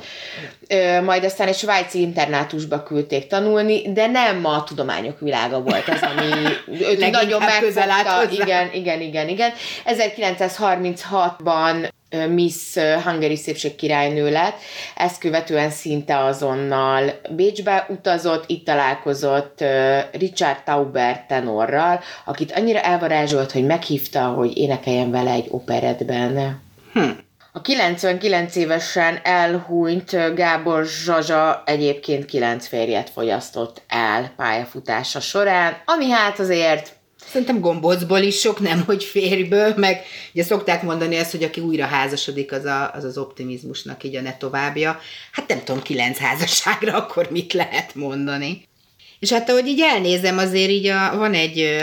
[1.04, 6.30] majd aztán egy svájci internátusba küldték tanulni, de nem a tudományok világa volt az, ami
[6.90, 8.30] őt nagyon megfogta.
[8.30, 9.52] Igen, igen, igen, igen.
[9.86, 11.88] 1936-ban
[12.28, 14.56] Miss Hungary szépségkirálynő lett,
[14.96, 19.64] ezt követően szinte azonnal Bécsbe utazott, itt találkozott
[20.12, 26.62] Richard Tauber tenorral, akit annyira elvarázsolt, hogy meghívta, hogy énekeljen vele egy operetben.
[26.92, 27.10] Hm.
[27.56, 36.38] A 99 évesen elhúnyt Gábor Zsazsa egyébként kilenc férjet fogyasztott el pályafutása során, ami hát
[36.38, 36.93] azért
[37.28, 41.86] Szerintem gombócból is sok, nem hogy férjből, meg ugye szokták mondani ezt, hogy aki újra
[41.86, 45.00] házasodik, az a, az, az optimizmusnak így a ne továbbja.
[45.32, 48.68] Hát nem tudom, kilenc házasságra akkor mit lehet mondani.
[49.18, 51.82] És hát ahogy így elnézem, azért így a, van egy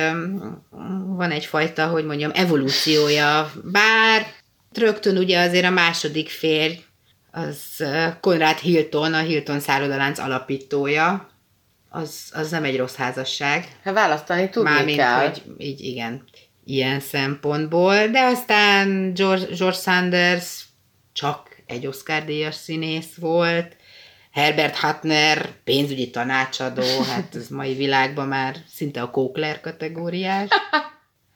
[1.06, 4.25] van egyfajta, hogy mondjam, evolúciója, bár
[4.73, 6.80] rögtön ugye azért a második férj,
[7.32, 7.86] az
[8.21, 11.31] Konrad Hilton, a Hilton szállodalánc alapítója,
[11.93, 13.67] az, az nem egy rossz házasság.
[13.84, 15.19] Hát választani tudni Mármint, kell.
[15.19, 16.23] hogy így igen,
[16.65, 20.65] ilyen szempontból, de aztán George, George Sanders
[21.13, 23.75] csak egy Oscar díjas színész volt,
[24.32, 30.49] Herbert Hatner pénzügyi tanácsadó, hát az mai világban már szinte a Kókler kategóriás.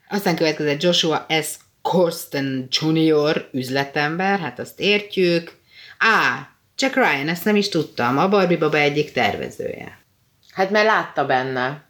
[0.08, 1.54] Aztán következett Joshua S.
[1.82, 3.48] Corsten Jr.
[3.52, 5.56] üzletember, hát azt értjük.
[5.98, 10.05] Á, Jack Ryan, ezt nem is tudtam, a Barbie Baba egyik tervezője.
[10.56, 11.84] Hát mert látta benne.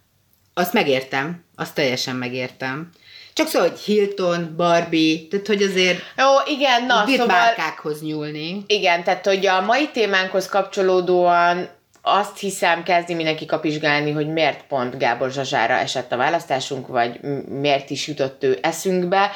[0.53, 2.89] Azt megértem, azt teljesen megértem.
[3.33, 7.25] Csak szó, hogy Hilton, Barbie, tehát hogy azért Jó, igen, na, szóval...
[7.25, 8.63] márkákhoz nyúlni.
[8.67, 11.69] Igen, tehát hogy a mai témánkhoz kapcsolódóan
[12.01, 17.89] azt hiszem kezdi mindenki kapizsgálni, hogy miért pont Gábor Zsazsára esett a választásunk, vagy miért
[17.89, 19.31] is jutott ő eszünkbe.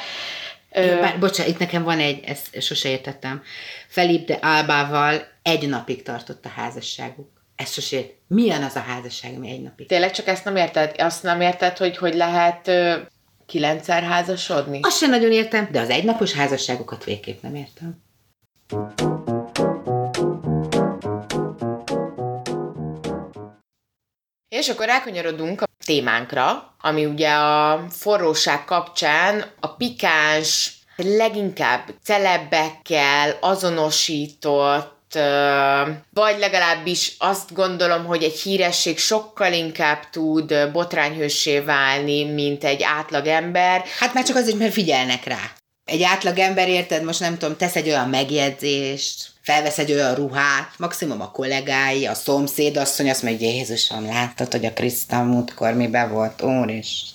[0.74, 3.42] Jó, bár, bocsánat, itt nekem van egy, ezt sose értettem.
[3.88, 7.31] Felip de Álbával egy napig tartott a házasságuk.
[7.62, 8.12] Ez sose ért.
[8.28, 9.86] Milyen az a házasság, ami egy napig?
[9.86, 10.94] Tényleg csak ezt nem érted?
[10.98, 12.96] Azt nem érted, hogy hogy lehet ö,
[13.46, 14.80] kilencszer házasodni?
[14.82, 18.02] Azt sem nagyon értem, de az egynapos házasságokat végképp nem értem.
[24.48, 35.01] És akkor rákanyarodunk a témánkra, ami ugye a forróság kapcsán a pikáns, leginkább celebekkel azonosított
[36.10, 43.84] vagy legalábbis azt gondolom, hogy egy híresség sokkal inkább tud botrányhőssé válni, mint egy átlagember.
[43.98, 45.52] Hát már csak azért, mert figyelnek rá.
[45.84, 50.72] Egy átlag ember, érted, most nem tudom, tesz egy olyan megjegyzést, felvesz egy olyan ruhát,
[50.76, 56.06] maximum a kollégái, a szomszéd asszony azt mondja, Jézusom, láttad, hogy a Krisztán múltkor mibe
[56.06, 56.42] volt,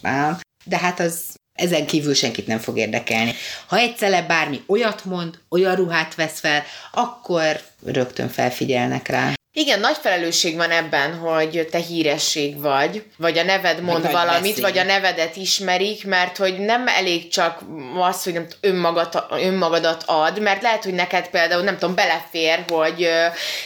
[0.02, 0.40] nem?
[0.64, 3.34] De hát az ezen kívül senkit nem fog érdekelni.
[3.68, 9.37] Ha egyszer bármi olyat mond, olyan ruhát vesz fel, akkor rögtön felfigyelnek rá.
[9.58, 14.42] Igen, nagy felelősség van ebben, hogy te híresség vagy, vagy a neved mond Meg valamit,
[14.42, 14.62] beszél.
[14.62, 17.62] vagy a nevedet ismerik, mert hogy nem elég csak
[18.00, 23.10] az, hogy nem önmagad, önmagadat ad, mert lehet, hogy neked például, nem tudom, belefér, hogy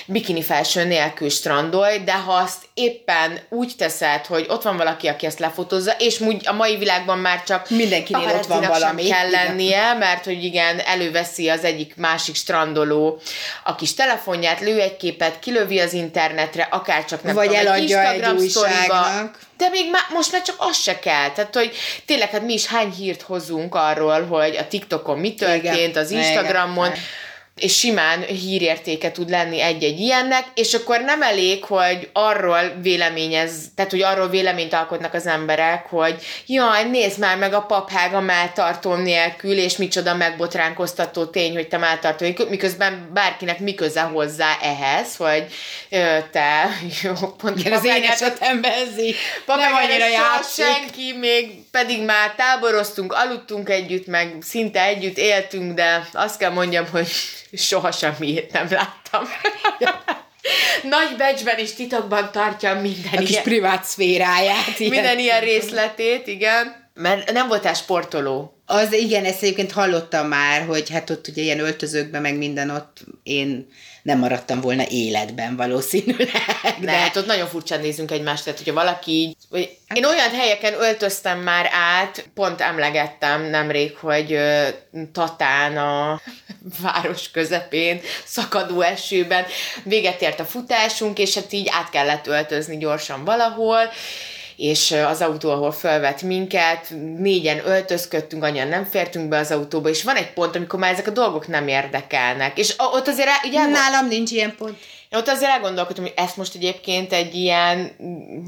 [0.05, 5.25] bikini felső nélkül strandolj, de ha azt éppen úgy teszed, hogy ott van valaki, aki
[5.25, 9.03] ezt lefotózza, és úgy a mai világban már csak mindenkinél ott van valami.
[9.03, 13.21] kell lennie, mert hogy igen, előveszi az egyik másik strandoló
[13.63, 18.11] a kis telefonját, lő egy képet, kilövi az internetre, akár csak nem Vagy tudom, eladja
[18.11, 19.39] egy, egy újságnak.
[19.57, 21.31] De még má, most már csak az se kell.
[21.31, 25.63] Tehát, hogy tényleg, hát mi is hány hírt hozunk arról, hogy a TikTokon mi történt,
[25.63, 26.03] Igen.
[26.03, 26.85] az Instagramon.
[26.85, 27.01] Igen
[27.61, 33.91] és simán hírértéke tud lenni egy-egy ilyennek, és akkor nem elég, hogy arról véleményez, tehát
[33.91, 36.15] hogy arról véleményt alkotnak az emberek, hogy
[36.47, 42.25] jaj, nézd már meg a paphága melltartó nélkül, és micsoda megbotránkoztató tény, hogy te melltartó,
[42.49, 45.45] miközben bárkinek mi köze hozzá ehhez, hogy
[45.89, 46.69] ö, te,
[47.03, 50.65] jó, pont Igen, az én esetemben ez így nem annyira játszik.
[50.65, 56.85] senki, még pedig már táboroztunk, aludtunk együtt, meg szinte együtt éltünk, de azt kell mondjam,
[56.91, 57.07] hogy
[57.53, 59.23] soha semmiét nem láttam.
[60.83, 64.79] Nagy becsben is titokban tartja minden A kis ilyen, privát szféráját.
[64.79, 64.91] Ilyen.
[64.91, 66.80] Minden ilyen részletét, igen.
[67.01, 68.53] Mert nem voltál sportoló.
[68.65, 72.97] Az igen, ezt egyébként hallottam már, hogy hát ott ugye ilyen öltözőkben, meg minden ott
[73.23, 73.67] én
[74.03, 76.31] nem maradtam volna életben valószínűleg.
[76.79, 80.29] De, de hát ott nagyon furcsán nézünk egymást, tehát hogyha valaki így, vagy én olyan
[80.29, 84.37] helyeken öltöztem már át, pont emlegettem nemrég, hogy
[85.11, 86.21] Tatán a
[86.83, 89.45] város közepén, szakadó esőben
[89.83, 93.89] véget ért a futásunk, és hát így át kellett öltözni gyorsan valahol,
[94.61, 100.03] és az autó, ahol felvett minket, négyen öltözködtünk, annyian nem fértünk be az autóba, és
[100.03, 102.57] van egy pont, amikor már ezek a dolgok nem érdekelnek.
[102.57, 103.29] És ott azért...
[103.43, 104.77] Ugye, Nálam nincs ilyen pont.
[105.11, 107.91] Ott azért elgondolkodtam, hogy ezt most egyébként egy ilyen,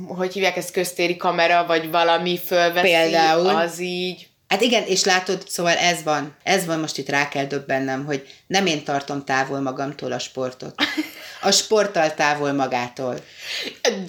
[0.07, 3.47] hogy hívják ezt, köztéri kamera, vagy valami fölveszi, Például.
[3.47, 4.27] az így...
[4.47, 6.35] Hát igen, és látod, szóval ez van.
[6.43, 10.75] Ez van, most itt rá kell döbbennem, hogy nem én tartom távol magamtól a sportot.
[11.41, 13.15] A sporttal távol magától.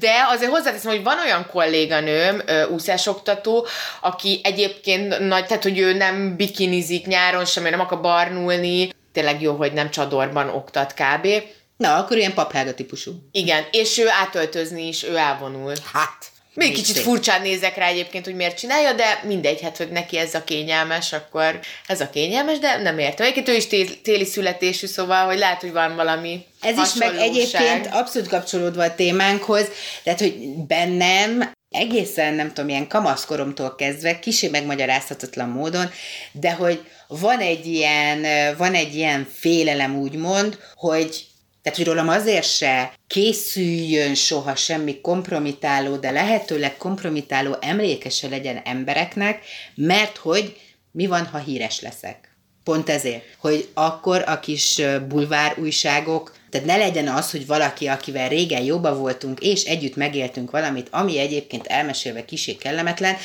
[0.01, 3.67] De azért hozzáteszem, hogy van olyan kolléganőm, úszásoktató,
[4.01, 9.55] aki egyébként nagy, tehát hogy ő nem bikinizik nyáron sem, nem akar barnulni, tényleg jó,
[9.55, 11.29] hogy nem csadorban oktat kb.
[11.77, 13.13] Na, akkor ilyen paphága típusú.
[13.33, 15.73] Igen, és ő átöltözni is, ő elvonul.
[15.93, 17.05] Hát, még kicsit szép.
[17.05, 21.13] furcsán nézek rá egyébként, hogy miért csinálja, de mindegy, hát, hogy neki ez a kényelmes,
[21.13, 23.27] akkor ez a kényelmes, de nem értem.
[23.27, 23.67] Egyébként ő is
[24.03, 28.95] téli születésű, szóval, hogy lehet, hogy van valami Ez is meg egyébként abszolút kapcsolódva a
[28.95, 29.69] témánkhoz,
[30.03, 30.35] tehát, hogy
[30.67, 35.91] bennem egészen, nem tudom, ilyen kamaszkoromtól kezdve, kisé megmagyarázhatatlan módon,
[36.33, 41.27] de hogy van egy ilyen, van egy ilyen félelem úgymond, hogy
[41.65, 49.45] tehát, hogy rólam azért se készüljön soha semmi kompromitáló, de lehetőleg kompromitáló emlékese legyen embereknek,
[49.75, 50.57] mert hogy
[50.91, 52.37] mi van, ha híres leszek.
[52.65, 58.29] Pont ezért, hogy akkor a kis bulvár újságok, tehát ne legyen az, hogy valaki, akivel
[58.29, 63.17] régen jobban voltunk, és együtt megéltünk valamit, ami egyébként elmesélve kisé kellemetlen,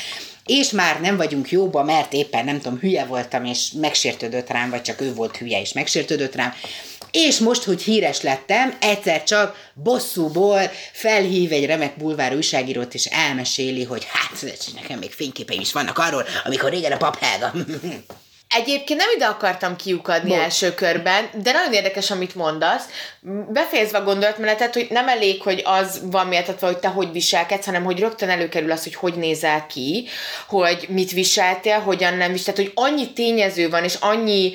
[0.45, 4.81] és már nem vagyunk jóba, mert éppen nem tudom, hülye voltam, és megsértődött rám, vagy
[4.81, 6.53] csak ő volt hülye, és megsértődött rám,
[7.11, 13.83] és most, hogy híres lettem, egyszer csak bosszúból felhív egy remek bulvár újságírót, és elmeséli,
[13.83, 17.51] hogy hát, nekem még fényképeim is vannak arról, amikor régen a pap Helga.
[18.55, 20.39] Egyébként nem ide akartam kiukadni Bocs.
[20.39, 22.83] első körben, de nagyon érdekes, amit mondasz.
[23.49, 27.83] Befejezve a gondolatmenetet, hogy nem elég, hogy az van méltatva, hogy te hogy viselkedsz, hanem
[27.83, 30.07] hogy rögtön előkerül az, hogy hogy nézel ki,
[30.47, 34.53] hogy mit viseltél, hogyan nem viseltél, hogy annyi tényező van, és annyi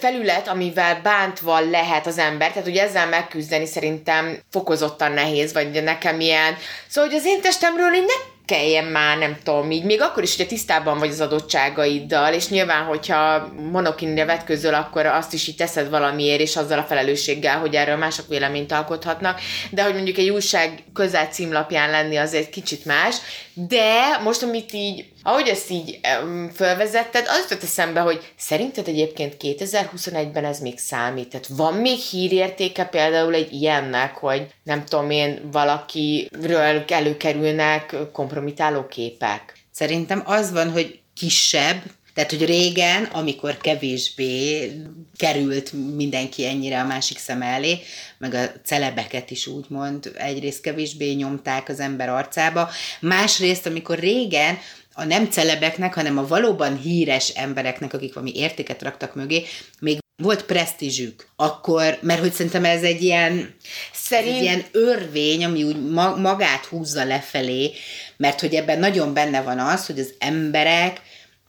[0.00, 6.20] felület, amivel bántva lehet az ember, tehát hogy ezzel megküzdeni szerintem fokozottan nehéz, vagy nekem
[6.20, 6.56] ilyen.
[6.88, 10.36] Szóval, hogy az én testemről én nem kelljen már, nem tudom, így, még akkor is,
[10.36, 15.90] hogyha tisztában vagy az adottságaiddal, és nyilván, hogyha monokinre vetközöl, akkor azt is így teszed
[15.90, 20.82] valamiért, és azzal a felelősséggel, hogy erről mások véleményt alkothatnak, de hogy mondjuk egy újság
[20.94, 23.16] közel címlapján lenni az egy kicsit más,
[23.58, 29.36] De most, amit így, ahogy ezt így um, felvezetted, az jutott eszembe, hogy szerinted egyébként
[29.40, 31.28] 2021-ben ez még számít?
[31.28, 39.52] Tehát van még hírértéke például egy ilyennek, hogy nem tudom én, valakiről előkerülnek kompromitáló képek?
[39.72, 41.82] Szerintem az van, hogy kisebb,
[42.16, 44.70] tehát, hogy régen, amikor kevésbé
[45.16, 47.78] került mindenki ennyire a másik szem elé,
[48.18, 54.58] meg a celebeket is úgymond egyrészt kevésbé nyomták az ember arcába, másrészt, amikor régen
[54.92, 59.44] a nem celebeknek, hanem a valóban híres embereknek, akik valami értéket raktak mögé,
[59.80, 63.54] még volt presztízsük, akkor, mert hogy szerintem ez egy ilyen,
[63.92, 64.36] Szerint...
[64.36, 67.72] egy ilyen örvény, ami úgy magát húzza lefelé,
[68.16, 71.00] mert hogy ebben nagyon benne van az, hogy az emberek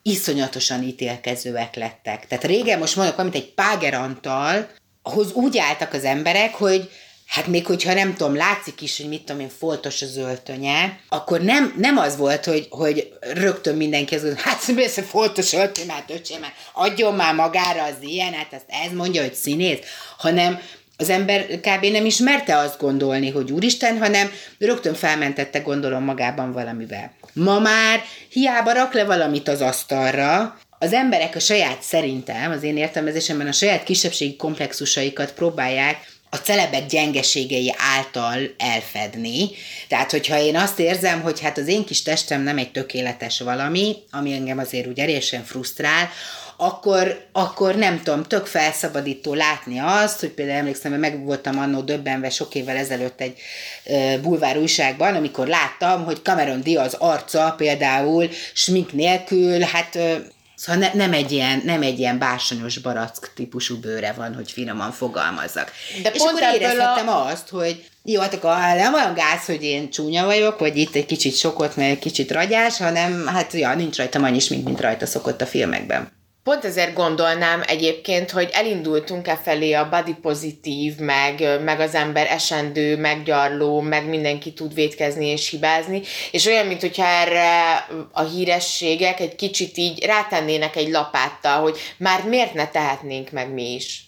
[0.08, 2.28] iszonyatosan ítélkezőek lettek.
[2.28, 4.70] Tehát régen most mondok amit egy Páger Antal,
[5.02, 6.90] ahhoz úgy álltak az emberek, hogy
[7.28, 11.42] hát még hogyha nem tudom, látszik is, hogy mit tudom én, foltos az öltönye, akkor
[11.42, 16.10] nem, nem az volt, hogy, hogy rögtön mindenki az, hogy hát persze foltos öltöny, hát
[16.10, 19.80] öcsém, hát adjon már magára az ilyen, hát ezt ez mondja, hogy színész,
[20.18, 20.60] hanem
[20.98, 21.86] az ember kb.
[21.86, 27.12] nem ismerte azt gondolni, hogy úristen, hanem rögtön felmentette gondolom magában valamivel.
[27.34, 32.78] Ma már hiába rak le valamit az asztalra, az emberek a saját szerintem, az én
[32.78, 39.50] értelmezésemben a saját kisebbségi komplexusaikat próbálják a celebek gyengeségei által elfedni.
[39.88, 43.96] Tehát, hogyha én azt érzem, hogy hát az én kis testem nem egy tökéletes valami,
[44.12, 46.10] ami engem azért úgy erésen frusztrál,
[46.58, 51.82] akkor, akkor nem tudom, tök felszabadító látni azt, hogy például emlékszem, hogy meg voltam annó
[51.82, 53.40] döbbenve sok évvel ezelőtt egy
[53.84, 60.22] e, bulvár újságban, amikor láttam, hogy Cameron Diaz arca például smink nélkül, hát e,
[60.56, 64.92] Szóval ne, nem, egy ilyen, nem egy ilyen bársonyos barack típusú bőre van, hogy finoman
[64.92, 65.72] fogalmazzak.
[66.02, 67.26] De és akkor érezhettem a...
[67.26, 71.06] azt, hogy jó, hát akkor nem olyan gáz, hogy én csúnya vagyok, vagy itt egy
[71.06, 75.06] kicsit sokot, meg egy kicsit ragyás, hanem hát ja, nincs rajtam annyi mint, mint rajta
[75.06, 76.17] szokott a filmekben.
[76.48, 82.98] Pont ezért gondolnám egyébként, hogy elindultunk-e felé a body pozitív, meg, meg az ember esendő,
[82.98, 87.76] meggyarló, meg mindenki tud vétkezni és hibázni, és olyan, mint hogyha erre
[88.12, 93.74] a hírességek egy kicsit így rátennének egy lapáttal, hogy már miért ne tehetnénk meg mi
[93.74, 94.06] is.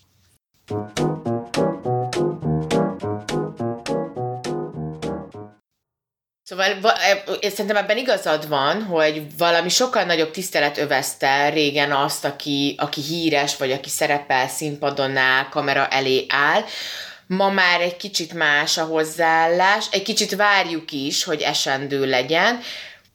[6.49, 6.67] Szóval
[7.39, 13.01] én szerintem ebben igazad van, hogy valami sokkal nagyobb tisztelet övezte régen azt, aki, aki
[13.01, 16.63] híres, vagy aki szerepel színpadon áll, kamera elé áll.
[17.27, 22.59] Ma már egy kicsit más a hozzáállás, egy kicsit várjuk is, hogy esendő legyen,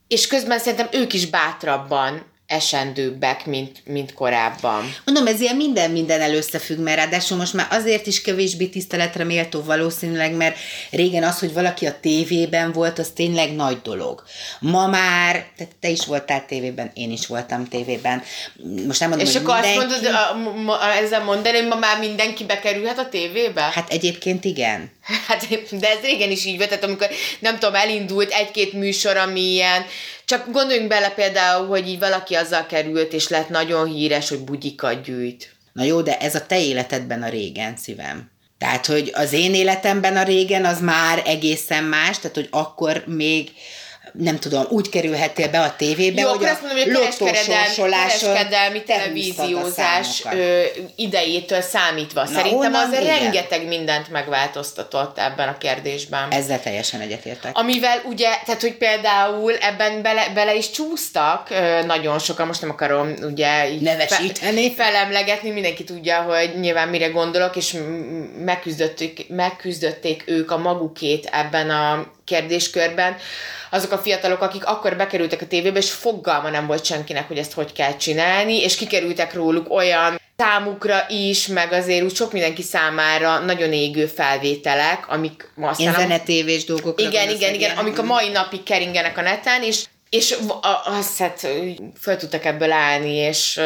[0.07, 4.95] és közben szerintem ők is bátrabban esendőbbek, mint, mint korábban.
[5.05, 9.63] Mondom, ez ilyen minden minden összefügg, mert ráadásul most már azért is kevésbé tiszteletre méltó
[9.63, 10.57] valószínűleg, mert
[10.91, 14.23] régen az, hogy valaki a tévében volt, az tényleg nagy dolog.
[14.59, 18.23] Ma már, te, te is voltál tévében, én is voltam tévében.
[18.87, 19.77] Most nem mondom, És hogy akkor mindenki...
[19.77, 23.61] azt mondod, a, ma, ezzel mondani, hogy ma már mindenki bekerülhet a tévébe?
[23.61, 24.91] Hát egyébként igen.
[25.27, 29.41] Hát, de ez régen is így volt, tehát amikor nem tudom, elindult egy-két műsor, ami
[29.41, 29.85] ilyen,
[30.25, 35.03] csak gondoljunk bele például, hogy így valaki azzal került, és lett nagyon híres, hogy bugyikat
[35.03, 35.55] gyűjt.
[35.73, 38.31] Na jó, de ez a te életedben a régen, szívem.
[38.57, 43.51] Tehát, hogy az én életemben a régen az már egészen más, tehát, hogy akkor még
[44.17, 47.23] nem tudom, úgy kerülhettél be a tévébe, Jó, hogy azt mondom, hogy a
[47.79, 50.61] kereskedelmi televíziózás ö,
[50.95, 52.23] idejétől számítva.
[52.23, 53.03] Na, Szerintem az igen.
[53.03, 56.31] rengeteg mindent megváltoztatott ebben a kérdésben.
[56.31, 57.57] Ezzel teljesen egyetértek.
[57.57, 62.69] Amivel ugye, tehát hogy például ebben bele, bele is csúsztak ö, nagyon sokan, most nem
[62.69, 64.73] akarom ugye így Nevesíteni.
[64.73, 67.77] Fe, felemlegetni, mindenki tudja, hogy nyilván mire gondolok, és
[68.45, 73.15] megküzdötték, megküzdötték ők a magukét ebben a kérdéskörben,
[73.69, 77.53] azok a fiatalok, akik akkor bekerültek a tévébe, és fogalma nem volt senkinek, hogy ezt
[77.53, 83.39] hogy kell csinálni, és kikerültek róluk olyan számukra is, meg azért úgy sok mindenki számára
[83.39, 85.75] nagyon égő felvételek, amik aztán...
[85.77, 87.01] Ilyen zenetévés dolgok.
[87.01, 90.35] Igen, igen, igen, amik a mai napig keringenek a neten, és és
[90.85, 91.47] azt hát
[91.99, 93.59] föl tudtak ebből állni, és...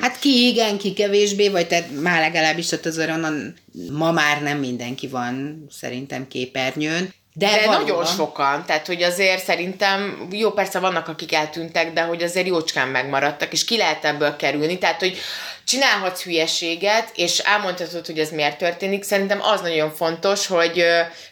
[0.00, 3.54] Hát ki igen, ki kevésbé, vagy tehát már legalábbis ott az onnan
[3.90, 7.14] ma már nem mindenki van szerintem képernyőn.
[7.36, 12.22] De, de nagyon sokan, tehát hogy azért szerintem, jó persze vannak, akik eltűntek, de hogy
[12.22, 15.18] azért jócskán megmaradtak, és ki lehet ebből kerülni, tehát hogy
[15.64, 20.84] csinálhatsz hülyeséget, és elmondhatod, hogy ez miért történik, szerintem az nagyon fontos, hogy,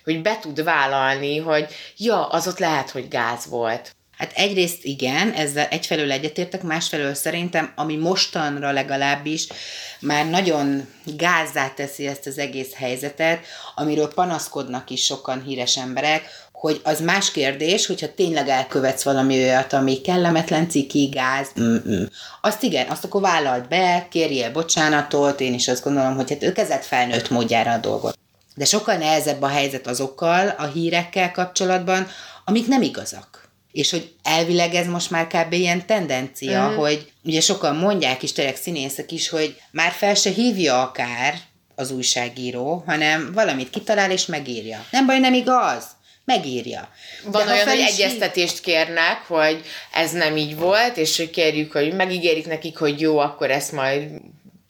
[0.05, 3.95] hogy be tud vállalni, hogy ja, az ott lehet, hogy gáz volt.
[4.23, 9.47] Hát egyrészt igen, ezzel egyfelől egyetértek, másfelől szerintem, ami mostanra legalábbis
[10.01, 13.41] már nagyon gázzá teszi ezt az egész helyzetet,
[13.75, 19.73] amiről panaszkodnak is sokan híres emberek, hogy az más kérdés, hogyha tényleg elkövetsz valami olyat,
[19.73, 22.07] ami kellemetlen, ciki, gáz, mm-mm.
[22.41, 26.53] azt igen, azt akkor vállalt be, kérjél bocsánatot, én is azt gondolom, hogy hát ő
[26.53, 28.19] kezett felnőtt módjára a dolgot.
[28.55, 32.07] De sokkal nehezebb a helyzet azokkal a hírekkel kapcsolatban,
[32.45, 33.42] amik nem igazak.
[33.73, 35.53] És hogy elvileg ez most már kb.
[35.53, 36.77] ilyen tendencia, mm.
[36.77, 41.35] hogy ugye sokan mondják is, tényleg színészek is, hogy már fel se hívja akár
[41.75, 44.85] az újságíró, hanem valamit kitalál és megírja.
[44.91, 45.85] Nem baj, nem igaz
[46.25, 46.89] megírja.
[47.25, 49.61] Van De olyan, hogy egyeztetést kérnek, hogy
[49.93, 54.11] ez nem így volt, és hogy kérjük, hogy megígérik nekik, hogy jó, akkor ezt majd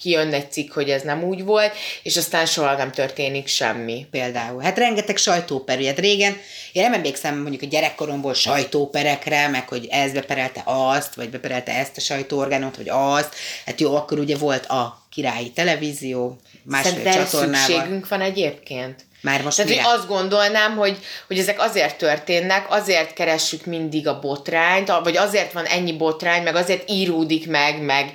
[0.03, 1.73] kijön egy cikk, hogy ez nem úgy volt,
[2.03, 4.07] és aztán soha nem történik semmi.
[4.11, 4.63] Például.
[4.63, 6.37] Hát rengeteg sajtóper, hát régen,
[6.73, 11.97] én nem emlékszem mondjuk a gyerekkoromból sajtóperekre, meg hogy ez beperelte azt, vagy beperelte ezt
[11.97, 13.35] a sajtóorgánot, vagy azt.
[13.67, 17.67] Hát jó, akkor ugye volt a királyi televízió, másfél Szerintem csatornával.
[17.67, 19.05] szükségünk van egyébként?
[19.23, 24.19] Már most Tehát, hogy azt gondolnám, hogy, hogy ezek azért történnek, azért keressük mindig a
[24.19, 28.13] botrányt, vagy azért van ennyi botrány, meg azért íródik meg, meg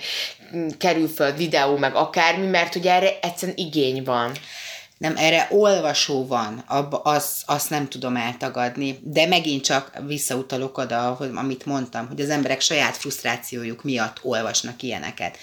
[0.78, 4.32] kerül föl videó, meg akármi, mert hogy erre egyszerűen igény van.
[4.98, 11.66] Nem, erre olvasó van, abba, az, nem tudom eltagadni, de megint csak visszautalok oda, amit
[11.66, 15.38] mondtam, hogy az emberek saját frusztrációjuk miatt olvasnak ilyeneket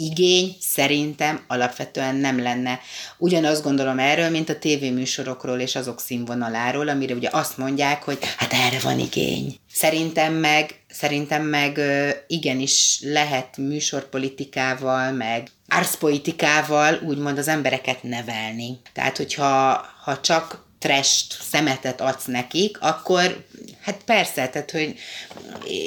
[0.00, 2.80] igény szerintem alapvetően nem lenne.
[3.16, 8.52] Ugyanazt gondolom erről, mint a tévéműsorokról és azok színvonaláról, amire ugye azt mondják, hogy hát
[8.52, 9.56] erre van igény.
[9.72, 11.80] Szerintem meg, szerintem meg
[12.26, 18.78] igenis lehet műsorpolitikával, meg árszpolitikával úgymond az embereket nevelni.
[18.92, 23.46] Tehát, hogyha ha csak trest szemetet adsz nekik, akkor
[23.88, 24.94] hát persze, tehát, hogy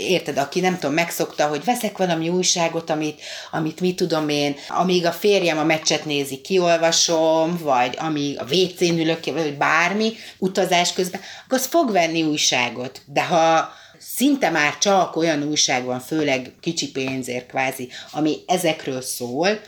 [0.07, 3.21] érted, aki nem tudom, megszokta, hogy veszek valami újságot, amit,
[3.51, 8.99] amit mit tudom én, amíg a férjem a meccset nézi, kiolvasom, vagy amíg a WC-n
[8.99, 13.01] ülök, vagy bármi, utazás közben, akkor az fog venni újságot.
[13.05, 19.59] De ha szinte már csak olyan újság van, főleg kicsi pénzért kvázi, ami ezekről szól,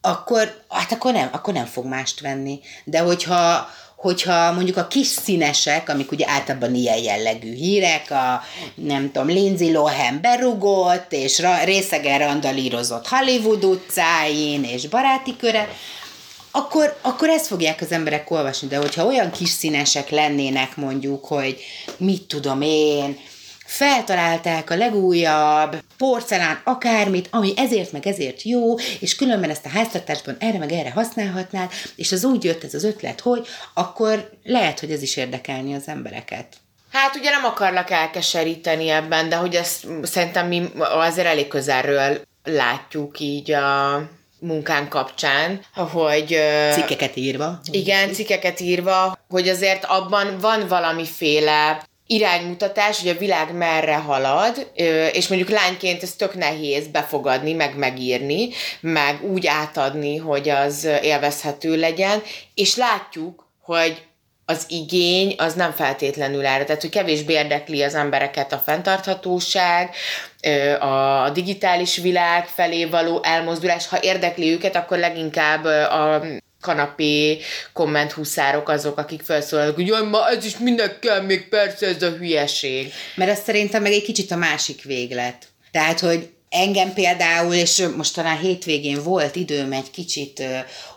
[0.00, 2.60] akkor, hát akkor nem, akkor nem fog mást venni.
[2.84, 3.70] De hogyha
[4.00, 8.42] hogyha mondjuk a kis színesek, amik ugye általában ilyen jellegű hírek, a
[8.74, 15.68] nem tudom, Lindsay Lohan berugott, és ra- részegen randalírozott Hollywood utcáin, és baráti köre,
[16.50, 21.60] akkor, akkor ezt fogják az emberek olvasni, de hogyha olyan kis színesek lennének mondjuk, hogy
[21.96, 23.18] mit tudom én,
[23.66, 30.36] feltalálták a legújabb porcelán akármit, ami ezért meg ezért jó, és különben ezt a háztartásban
[30.38, 34.90] erre meg erre használhatnád, és az úgy jött ez az ötlet, hogy akkor lehet, hogy
[34.90, 36.46] ez is érdekelni az embereket.
[36.92, 43.20] Hát ugye nem akarlak elkeseríteni ebben, de hogy ezt szerintem mi azért elég közelről látjuk
[43.20, 44.02] így a
[44.38, 46.38] munkánk kapcsán, hogy...
[46.72, 47.60] Cikkeket írva.
[47.70, 54.70] Igen, cikkeket írva, hogy azért abban van valamiféle iránymutatás, hogy a világ merre halad,
[55.12, 58.48] és mondjuk lányként ez tök nehéz befogadni, meg megírni,
[58.80, 62.22] meg úgy átadni, hogy az élvezhető legyen,
[62.54, 64.02] és látjuk, hogy
[64.44, 69.94] az igény az nem feltétlenül erre, tehát hogy kevésbé érdekli az embereket a fenntarthatóság,
[70.80, 76.22] a digitális világ felé való elmozdulás, ha érdekli őket, akkor leginkább a
[76.60, 77.38] kanapé
[77.72, 82.10] kommenthuszárok azok, akik felszólalnak, hogy jaj, ma ez is mindnek kell, még persze ez a
[82.10, 82.92] hülyeség.
[83.14, 85.48] Mert ez szerintem meg egy kicsit a másik véglet.
[85.70, 90.42] Tehát, hogy engem például, és most talán hétvégén volt időm egy kicsit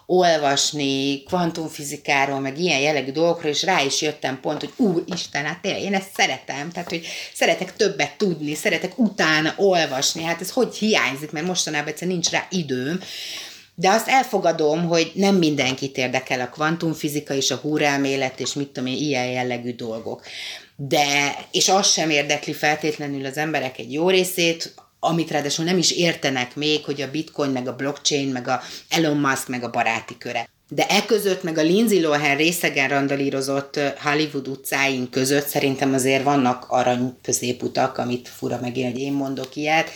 [0.05, 5.81] olvasni kvantumfizikáról, meg ilyen jellegű dolgokról, és rá is jöttem pont, hogy úristen, hát tényleg
[5.81, 11.31] én ezt szeretem, tehát hogy szeretek többet tudni, szeretek utána olvasni, hát ez hogy hiányzik,
[11.31, 12.99] mert mostanában egyszerűen nincs rá időm,
[13.75, 18.89] de azt elfogadom, hogy nem mindenkit érdekel a kvantumfizika és a húrelmélet, és mit tudom
[18.89, 20.23] én, ilyen jellegű dolgok.
[20.75, 25.91] De, és az sem érdekli feltétlenül az emberek egy jó részét, amit ráadásul nem is
[25.91, 30.17] értenek még, hogy a bitcoin, meg a blockchain, meg a Elon Musk, meg a baráti
[30.17, 30.49] köre.
[30.69, 36.65] De e között, meg a Lindsay Lohan részegen randalírozott Hollywood utcáin között szerintem azért vannak
[36.67, 39.89] arany középutak, amit fura megint, hogy én mondok ilyet,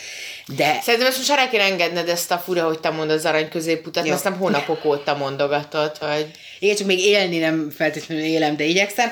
[0.56, 0.80] de...
[0.84, 4.04] Szerintem ezt most el kéne engedned ezt a fura, hogy te mondod az arany középutat,
[4.04, 6.32] mert azt nem hónapok óta mondogatod, hogy...
[6.60, 9.12] Én csak még élni nem feltétlenül élem, de igyekszem.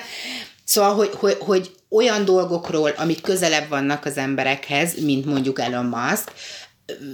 [0.63, 6.31] Szóval, hogy, hogy, hogy olyan dolgokról, amik közelebb vannak az emberekhez, mint mondjuk Elon Musk,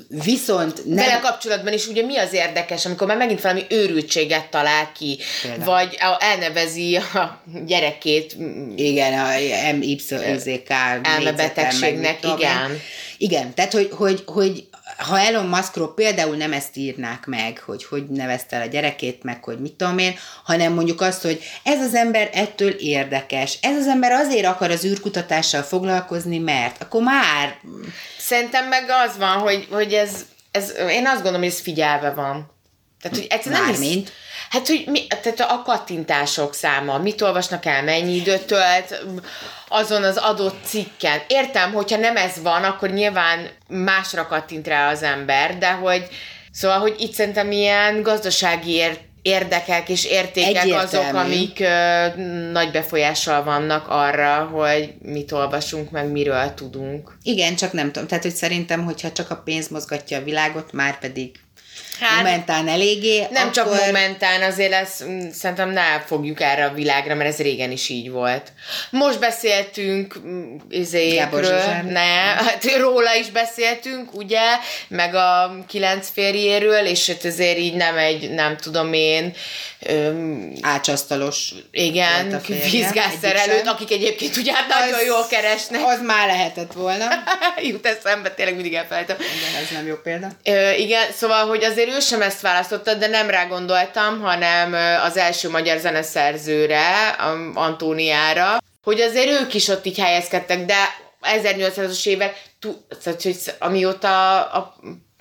[0.10, 0.96] Viszont nem...
[0.96, 5.64] Vele kapcsolatban is ugye mi az érdekes, amikor már megint valami őrültséget talál ki, Például.
[5.64, 8.36] vagy elnevezi a gyerekét.
[8.76, 9.28] Igen, a
[9.76, 10.70] MYZK
[11.02, 12.80] elmebetegségnek, igen.
[13.18, 14.66] Igen, tehát hogy, hogy, hogy
[14.98, 19.44] ha Elon Muskról például nem ezt írnák meg, hogy hogy nevezte el a gyerekét, meg
[19.44, 23.88] hogy mit tudom én, hanem mondjuk azt, hogy ez az ember ettől érdekes, ez az
[23.88, 27.60] ember azért akar az űrkutatással foglalkozni, mert akkor már...
[28.32, 32.52] Szerintem meg az van, hogy, hogy ez, ez, én azt gondolom, hogy ez figyelve van.
[33.02, 33.82] Tehát, hogy egyszerűen nem?
[33.82, 33.98] Is,
[34.50, 39.06] hát, hogy mi, tehát a kattintások száma, mit olvasnak el, mennyi időt tölt
[39.68, 41.22] azon az adott cikken.
[41.28, 46.08] Értem, hogyha nem ez van, akkor nyilván másra kattint rá az ember, de hogy
[46.52, 50.84] szóval, hogy itt szerintem ilyen gazdasági ér, érdekek és értékek Egyértelmű.
[50.84, 52.08] azok, amik ö,
[52.52, 57.18] nagy befolyással vannak arra, hogy mit olvasunk, meg miről tudunk.
[57.24, 58.08] Igen, csak nem tudom.
[58.08, 61.32] Tehát, hogy szerintem, hogyha csak a pénz mozgatja a világot, már pedig
[62.02, 63.52] Hát- momentán eléggé, Nem akkor...
[63.54, 67.90] csak momentán, azért lesz, mm, szerintem ne fogjuk erre a világra, mert ez régen is
[67.90, 68.52] így volt.
[68.90, 70.56] Most beszéltünk mm,
[71.44, 71.86] Zsuzsán.
[71.86, 74.42] ne, hát róla is beszéltünk, ugye,
[74.88, 79.34] meg a kilenc férjéről, és hát azért így nem egy, nem tudom én,
[79.80, 82.30] öm, Ácsasztalos igen,
[83.64, 83.68] sem.
[83.68, 85.82] akik egyébként ugye hát nagyon Az- jól keresnek.
[85.86, 87.06] Az már lehetett volna,
[87.70, 89.18] Jut eszembe, tényleg mindig elfelejtem.
[89.18, 90.28] de ez nem jó példa.
[90.44, 94.74] Ö, igen, szóval, hogy azért ő sem ezt választotta, de nem rá gondoltam, hanem
[95.04, 97.08] az első magyar zeneszerzőre,
[97.54, 100.76] Antóniára, hogy azért ők is ott így helyezkedtek, de
[101.22, 102.42] 1800-as évek,
[103.04, 104.76] tehát, hogy amióta a,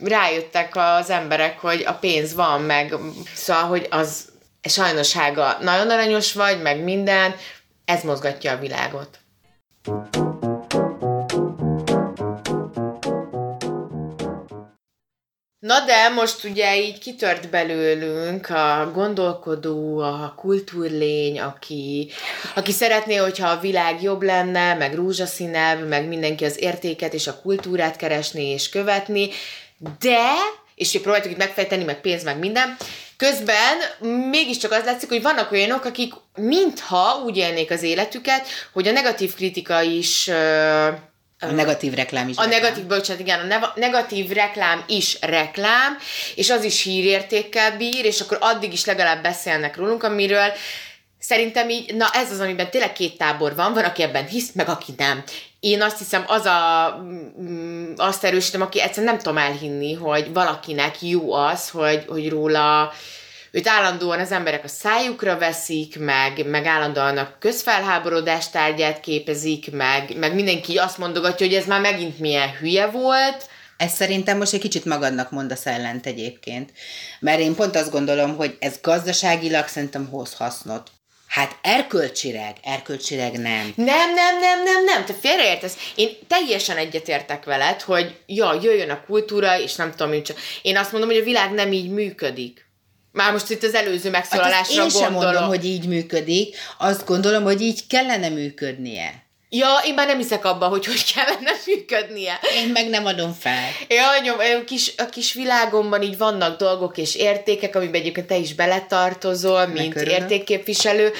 [0.05, 2.95] rájöttek az emberek, hogy a pénz van, meg
[3.35, 4.29] szóval, hogy az
[4.63, 7.35] sajnossága nagyon aranyos vagy, meg minden,
[7.85, 9.19] ez mozgatja a világot.
[15.71, 22.11] Na de most ugye így kitört belőlünk a gondolkodó, a kultúrlény, aki,
[22.55, 27.41] aki szeretné, hogyha a világ jobb lenne, meg rózsaszínebb, meg mindenki az értéket és a
[27.41, 29.29] kultúrát keresni és követni,
[29.99, 30.29] de,
[30.75, 32.77] és így próbáltuk itt megfejteni, meg pénz, meg minden,
[33.17, 33.77] közben
[34.31, 39.35] mégiscsak az látszik, hogy vannak olyanok, akik mintha úgy élnék az életüket, hogy a negatív
[39.35, 40.31] kritika is
[41.41, 42.37] A negatív reklám is.
[42.37, 42.61] a reklám.
[42.61, 45.99] negatív, bocsánat, igen, a neva- negatív reklám is reklám,
[46.35, 50.53] és az is hírértékkel bír, és akkor addig is legalább beszélnek rólunk, amiről
[51.19, 54.69] szerintem így, na ez az, amiben tényleg két tábor van, van, aki ebben hisz, meg
[54.69, 55.23] aki nem.
[55.61, 56.97] Én azt hiszem, az a,
[57.41, 62.93] mm, azt erősítem, aki egyszerűen nem tudom elhinni, hogy valakinek jó az, hogy, hogy róla
[63.51, 70.17] őt állandóan az emberek a szájukra veszik, meg, meg állandóan a közfelháborodás tárgyát képezik, meg,
[70.17, 73.49] meg mindenki azt mondogatja, hogy ez már megint milyen hülye volt.
[73.77, 76.73] Ez szerintem most egy kicsit magadnak mondasz ellent egyébként.
[77.21, 80.91] Mert én pont azt gondolom, hogy ez gazdaságilag szerintem hoz hasznot.
[81.27, 83.73] Hát erkölcsileg, erkölcsileg nem.
[83.77, 85.77] Nem, nem, nem, nem, nem, te félreértesz.
[85.95, 90.37] Én teljesen egyetértek veled, hogy ja, jöjjön a kultúra, és nem tudom, én csak.
[90.63, 92.70] Én azt mondom, hogy a világ nem így működik.
[93.13, 95.33] Már most itt az előző Hát megszólalásra én sem gondolok.
[95.33, 99.29] mondom, hogy így működik, azt gondolom, hogy így kellene működnie.
[99.53, 102.39] Ja, én már nem hiszek abba, hogy hogy kellene működnie.
[102.57, 103.69] Én meg nem adom fel.
[103.89, 108.37] Ja, anyom, a kis, a kis világomban így vannak dolgok és értékek, amiben egyébként te
[108.37, 110.19] is beletartozol, mint örülök.
[110.19, 111.13] értékképviselő,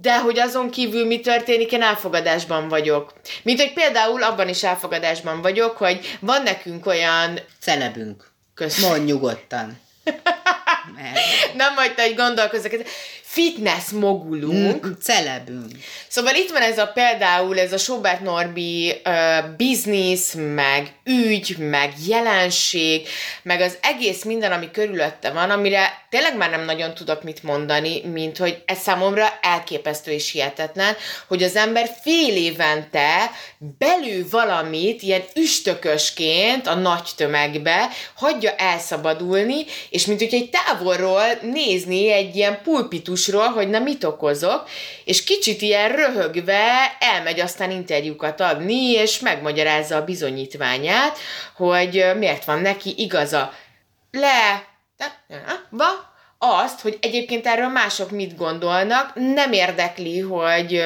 [0.00, 3.12] de hogy azon kívül mi történik, én elfogadásban vagyok.
[3.42, 7.38] Mint hogy például abban is elfogadásban vagyok, hogy van nekünk olyan...
[7.60, 8.32] Celebünk.
[8.54, 8.80] Kösz.
[8.80, 9.80] Mondj nyugodtan.
[11.54, 12.72] Nem majd te, hogy gondolkozzak.
[13.34, 14.86] Fitness mogulunk.
[14.86, 15.70] Mm, Celebünk.
[16.08, 21.92] Szóval itt van ez a például, ez a Sobert Norbi uh, biznisz, meg ügy, meg
[22.06, 23.08] jelenség,
[23.42, 28.00] meg az egész minden, ami körülötte van, amire tényleg már nem nagyon tudok mit mondani,
[28.12, 30.96] mint hogy ez számomra elképesztő és hihetetlen,
[31.28, 33.30] hogy az ember fél évente
[33.78, 42.10] belül valamit ilyen üstökösként a nagy tömegbe hagyja elszabadulni, és mint hogy egy távolról nézni
[42.10, 42.62] egy ilyen
[43.24, 44.68] pulpitusról, hogy na mit okozok,
[45.04, 51.18] és kicsit ilyen röhögve elmegy aztán interjúkat adni, és megmagyarázza a bizonyítványát,
[51.56, 53.52] hogy miért van neki igaza.
[54.10, 54.64] Le,
[55.70, 56.13] va,
[56.64, 60.82] azt, hogy egyébként erről mások mit gondolnak, nem érdekli, hogy,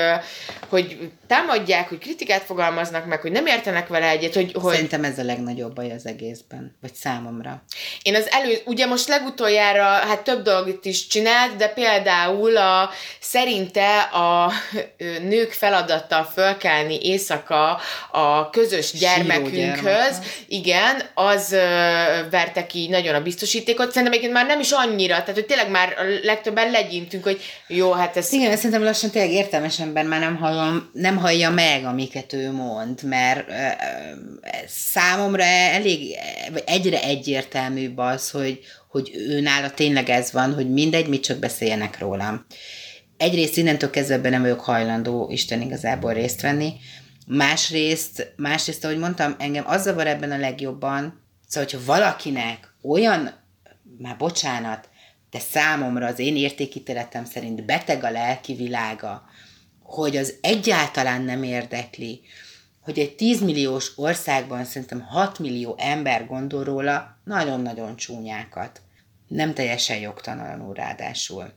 [0.68, 5.18] hogy támadják, hogy kritikát fogalmaznak meg, hogy nem értenek vele egyet, hogy, hogy Szerintem ez
[5.18, 6.76] a legnagyobb baj az egészben.
[6.80, 7.62] Vagy számomra.
[8.02, 12.90] én az elő, ugye most legutoljára, hát több dolgot is csinált, de például a,
[13.20, 14.52] szerinte a
[15.22, 17.80] nők feladata fölkelni éjszaka
[18.10, 20.26] a közös gyermekünkhöz, gyermek.
[20.48, 21.50] igen, az
[22.30, 23.86] verte ki nagyon a biztosítékot.
[23.88, 27.92] Szerintem egyébként már nem is annyira, tehát hogy tényleg már a legtöbben legyintünk, hogy jó,
[27.92, 28.32] hát ez...
[28.32, 33.02] Igen, szerintem lassan tényleg értelmes ember már nem, hallom, nem hallja meg, amiket ő mond,
[33.02, 33.50] mert
[34.66, 36.16] számomra elég,
[36.52, 41.38] vagy egyre egyértelműbb az, hogy, hogy ő nála tényleg ez van, hogy mindegy, mit csak
[41.38, 42.46] beszéljenek rólam.
[43.16, 46.72] Egyrészt innentől kezdve nem vagyok hajlandó Isten igazából részt venni,
[47.26, 53.46] másrészt, másrészt, ahogy mondtam, engem az zavar ebben a legjobban, szóval, hogyha valakinek olyan,
[53.98, 54.87] már bocsánat,
[55.30, 59.28] de számomra az én értékítéletem szerint beteg a lelki világa,
[59.82, 62.20] hogy az egyáltalán nem érdekli,
[62.80, 68.80] hogy egy 10 milliós országban szerintem 6 millió ember gondol róla nagyon-nagyon csúnyákat.
[69.26, 71.52] Nem teljesen jogtalanul ráadásul.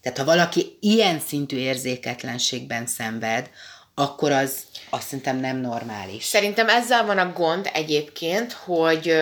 [0.00, 3.50] Tehát ha valaki ilyen szintű érzéketlenségben szenved,
[3.94, 6.24] akkor az azt szerintem nem normális.
[6.24, 9.12] Szerintem ezzel van a gond egyébként, hogy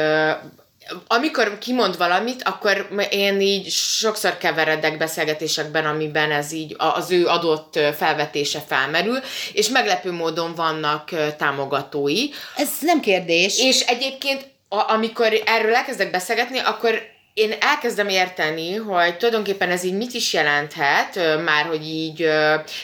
[1.07, 7.79] amikor kimond valamit, akkor én így sokszor keveredek beszélgetésekben, amiben ez így az ő adott
[7.97, 9.19] felvetése felmerül,
[9.53, 12.29] és meglepő módon vannak támogatói.
[12.57, 13.59] Ez nem kérdés.
[13.59, 20.15] És egyébként, amikor erről elkezdek beszélgetni, akkor én elkezdem érteni, hogy tulajdonképpen ez így mit
[20.15, 22.29] is jelenthet, már hogy így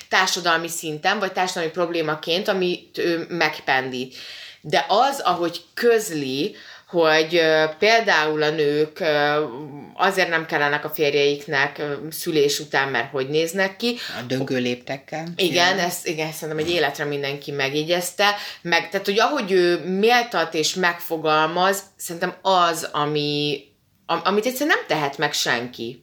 [0.08, 4.16] társadalmi szinten, vagy társadalmi problémaként, amit ő megpendít.
[4.60, 6.56] De az, ahogy közli,
[6.88, 7.40] hogy
[7.78, 9.04] például a nők
[9.94, 13.96] azért nem kellenek a férjeiknek szülés után, mert hogy néznek ki.
[14.20, 15.26] A döngő léptekkel.
[15.36, 15.78] Igen, igen.
[15.78, 18.34] ezt igen, szerintem egy életre mindenki megjegyezte.
[18.62, 23.62] Meg, tehát, hogy ahogy ő méltat és megfogalmaz, szerintem az, ami,
[24.06, 26.02] amit egyszerűen nem tehet meg senki.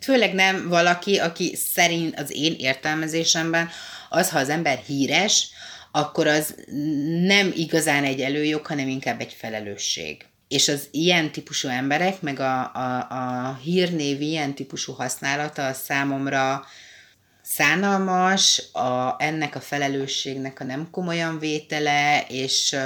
[0.00, 3.70] Főleg nem valaki, aki szerint az én értelmezésemben
[4.08, 5.48] az, ha az ember híres,
[5.96, 6.54] akkor az
[7.26, 10.24] nem igazán egy előjog, hanem inkább egy felelősség.
[10.48, 16.64] És az ilyen típusú emberek, meg a, a, a hírnév ilyen típusú használata az számomra
[17.42, 22.76] szánalmas, a, ennek a felelősségnek a nem komolyan vétele, és,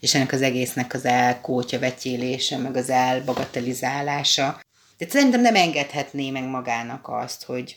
[0.00, 4.60] és ennek az egésznek az elkótya vetyélése, meg az elbagatelizálása.
[4.98, 7.76] Tehát szerintem nem engedhetné meg magának azt, hogy,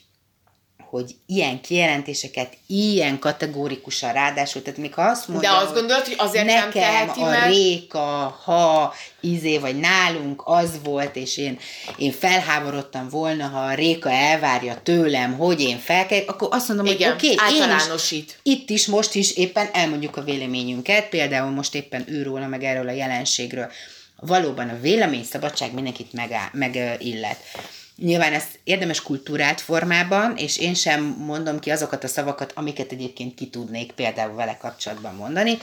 [0.95, 6.15] hogy ilyen kijelentéseket ilyen kategórikusan ráadásul, tehát még ha azt mondja, De azt gondolod, hogy
[6.17, 7.49] azért nekem nem teheti a meg?
[7.49, 11.59] réka, ha, izé, vagy nálunk az volt, és én,
[11.97, 17.11] én felháborodtam volna, ha a réka elvárja tőlem, hogy én felkel, akkor azt mondom, Igen,
[17.11, 18.39] hogy oké, okay, általánosít.
[18.43, 22.87] Is, itt is, most is éppen elmondjuk a véleményünket, például most éppen őróla, meg erről
[22.87, 23.71] a jelenségről.
[24.19, 26.51] Valóban a véleményszabadság mindenkit megillet.
[26.53, 32.91] Meg, Nyilván ezt érdemes kultúrált formában, és én sem mondom ki azokat a szavakat, amiket
[32.91, 35.57] egyébként ki tudnék például vele kapcsolatban mondani,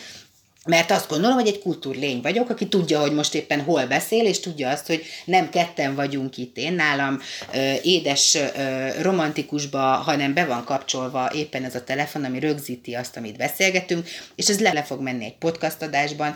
[0.66, 4.40] mert azt gondolom, hogy egy kultúrlény vagyok, aki tudja, hogy most éppen hol beszél, és
[4.40, 7.20] tudja azt, hogy nem ketten vagyunk itt én nálam
[7.82, 8.38] édes
[9.00, 14.48] romantikusba, hanem be van kapcsolva éppen ez a telefon, ami rögzíti azt, amit beszélgetünk, és
[14.48, 16.34] ez le, le fog menni egy podcast adásban,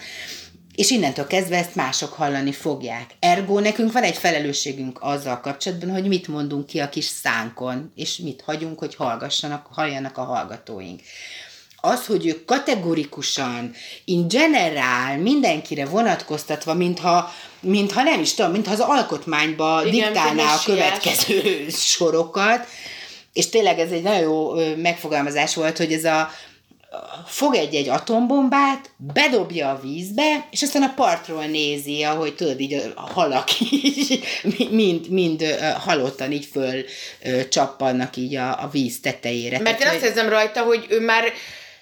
[0.77, 3.11] és innentől kezdve ezt mások hallani fogják.
[3.19, 8.17] Ergo nekünk van egy felelősségünk azzal kapcsolatban, hogy mit mondunk ki a kis szánkon, és
[8.17, 11.01] mit hagyunk, hogy hallgassanak, halljanak a hallgatóink.
[11.81, 13.73] Az, hogy ők kategorikusan,
[14.05, 20.61] in general, mindenkire vonatkoztatva, mintha, mintha nem is tudom, mintha az alkotmányba Igen, diktálná a
[20.65, 21.67] következő
[21.97, 22.67] sorokat,
[23.33, 26.31] és tényleg ez egy nagyon jó megfogalmazás volt, hogy ez a
[27.27, 33.01] fog egy-egy atombombát, bedobja a vízbe, és aztán a partról nézi, ahogy tudod, így a
[33.01, 34.25] halak így,
[34.71, 35.43] mind, mind
[35.79, 36.85] halottan így föl
[37.49, 39.59] csappannak így a, a víz tetejére.
[39.59, 41.33] Mert én azt érzem rajta, hogy ő már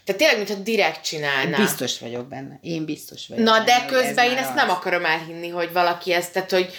[0.05, 1.57] tehát tényleg, mintha direkt csinálná.
[1.57, 2.59] Biztos vagyok benne.
[2.62, 4.55] Én biztos vagyok Na, benne, de közben ez én ezt az.
[4.55, 6.75] nem akarom elhinni, hogy valaki ezt, tehát, hogy,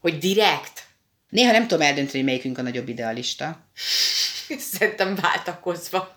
[0.00, 0.84] hogy direkt.
[1.28, 3.58] Néha nem tudom eldönteni, hogy melyikünk a nagyobb idealista.
[4.72, 6.16] Szerintem váltakozva.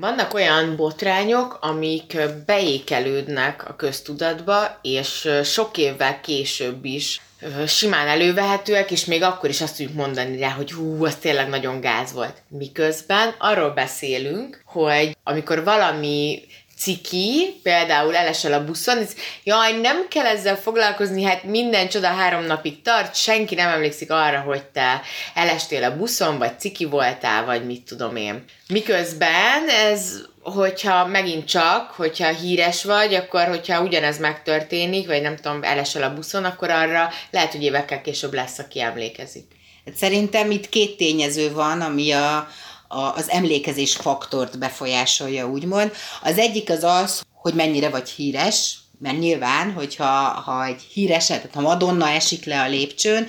[0.00, 7.20] Vannak olyan botrányok, amik beékelődnek a köztudatba, és sok évvel később is
[7.66, 11.80] simán elővehetőek, és még akkor is azt tudjuk mondani rá, hogy hú, az tényleg nagyon
[11.80, 12.42] gáz volt.
[12.48, 16.42] Miközben arról beszélünk, hogy amikor valami
[16.78, 19.12] ciki, például elesel a buszon, ez,
[19.44, 24.40] jaj, nem kell ezzel foglalkozni, hát minden csoda három napig tart, senki nem emlékszik arra,
[24.40, 25.02] hogy te
[25.34, 28.44] elestél a buszon, vagy ciki voltál, vagy mit tudom én.
[28.68, 35.62] Miközben ez, hogyha megint csak, hogyha híres vagy, akkor hogyha ugyanez megtörténik, vagy nem tudom,
[35.62, 39.46] elesel a buszon, akkor arra lehet, hogy évekkel később lesz, aki emlékezik.
[39.94, 42.48] Szerintem itt két tényező van, ami a,
[42.88, 45.92] a, az emlékezés faktort befolyásolja, úgymond.
[46.22, 50.04] Az egyik az az, hogy mennyire vagy híres, Mert nyilván, hogyha
[50.44, 53.28] ha egy híres, tehát ha Madonna esik le a lépcsőn,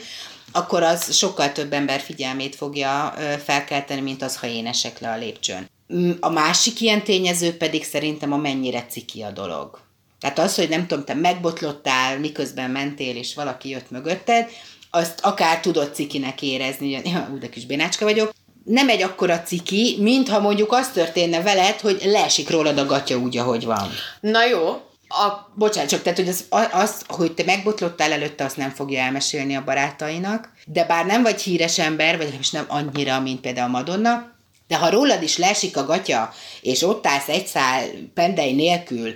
[0.52, 5.18] akkor az sokkal több ember figyelmét fogja felkelteni, mint az, ha én esek le a
[5.18, 5.70] lépcsőn.
[5.94, 9.80] Mm, a másik ilyen tényező pedig szerintem a mennyire ciki a dolog.
[10.20, 14.50] Tehát az, hogy nem tudom, te megbotlottál, miközben mentél, és valaki jött mögötted,
[14.90, 18.32] azt akár tudod cikinek érezni, hogy úgy de kis bénácska vagyok,
[18.68, 23.38] nem egy akkora ciki, mintha mondjuk az történne veled, hogy leesik rólad a gatya úgy,
[23.38, 23.90] ahogy van.
[24.20, 24.68] Na jó,
[25.08, 29.56] a, bocsánat, csak tehát, hogy az, az, hogy te megbotlottál előtte, azt nem fogja elmesélni
[29.56, 34.32] a barátainak, de bár nem vagy híres ember, vagy nem annyira, mint például Madonna,
[34.68, 39.14] de ha rólad is leesik a gatya, és ott állsz egy szál pendei nélkül,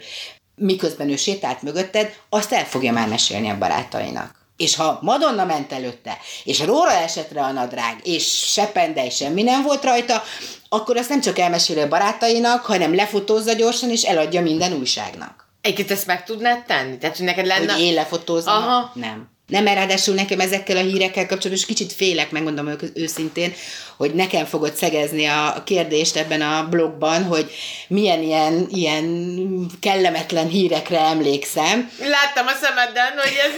[0.56, 4.41] miközben ő sétált mögötted, azt el fogja már mesélni a barátainak.
[4.62, 9.64] És ha Madonna ment előtte, és róla esetre a nadrág, és se pendei, semmi nem
[9.64, 10.24] volt rajta,
[10.70, 15.50] akkor azt nem csak elmeséli a barátainak, hanem lefotózza gyorsan, és eladja minden újságnak.
[15.62, 16.98] Egyébként ezt meg tudnád tenni?
[16.98, 17.74] Tehát, hogy neked lenne...
[17.74, 18.54] Hogy én lefotózom?
[18.54, 18.92] Aha.
[18.94, 19.31] Nem.
[19.52, 23.54] Nem, mert ráadásul nekem ezekkel a hírekkel kapcsolatban kicsit félek, megmondom őszintén,
[23.98, 27.52] hogy nekem fogod szegezni a kérdést ebben a blogban, hogy
[27.88, 31.92] milyen ilyen, ilyen kellemetlen hírekre emlékszem.
[32.00, 33.52] Láttam a szemedben, hogy ez...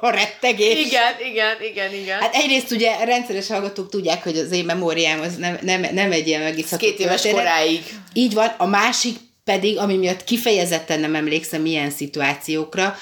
[0.00, 0.86] a rettegés.
[0.86, 2.20] Igen, igen, igen, igen.
[2.20, 6.26] Hát egyrészt ugye rendszeres hallgatók tudják, hogy az én memóriám az nem, nem, nem egy
[6.26, 7.82] ilyen megiszható Két éves koráig.
[8.12, 12.96] Így van, a másik pedig, ami miatt kifejezetten nem emlékszem milyen szituációkra,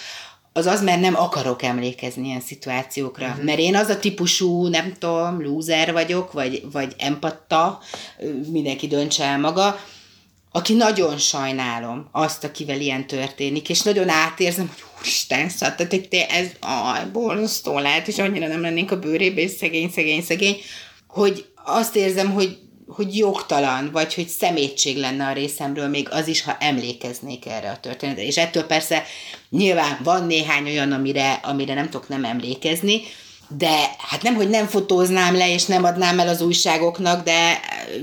[0.52, 3.26] az az, mert nem akarok emlékezni ilyen szituációkra.
[3.26, 3.44] Uh-huh.
[3.44, 7.80] Mert én az a típusú, nem tudom, lúzer vagyok, vagy, vagy empatta,
[8.50, 9.78] mindenki döntse el maga,
[10.54, 16.08] aki nagyon sajnálom azt, akivel ilyen történik, és nagyon átérzem, hogy úristen, szóval, tehát hogy
[16.08, 20.56] te ez, aj, borzasztó lehet, és annyira nem lennénk a bőrébe, és szegény, szegény, szegény,
[21.08, 22.58] hogy azt érzem, hogy
[22.94, 27.80] hogy jogtalan, vagy hogy szemétség lenne a részemről, még az is, ha emlékeznék erre a
[27.80, 28.22] történetre.
[28.22, 29.02] És ettől persze
[29.50, 33.02] nyilván van néhány olyan, amire, amire nem tudok nem emlékezni,
[33.48, 37.60] de hát nem, hogy nem fotóznám le, és nem adnám el az újságoknak, de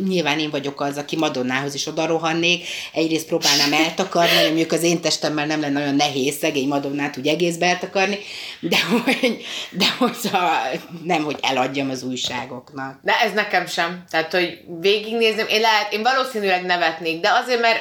[0.08, 2.68] nyilván én vagyok az, aki Madonnához is oda rohannék.
[2.94, 7.66] Egyrészt próbálnám eltakarni, mondjuk az én testemmel nem lenne olyan nehéz szegény Madonnát úgy egészbe
[7.66, 8.18] eltakarni,
[8.60, 10.16] de hogy, de hogy
[11.04, 13.00] nem, hogy eladjam az újságoknak.
[13.04, 14.04] De ez nekem sem.
[14.10, 17.80] Tehát, hogy végignézném, én lehet, én valószínűleg nevetnék, de azért, mert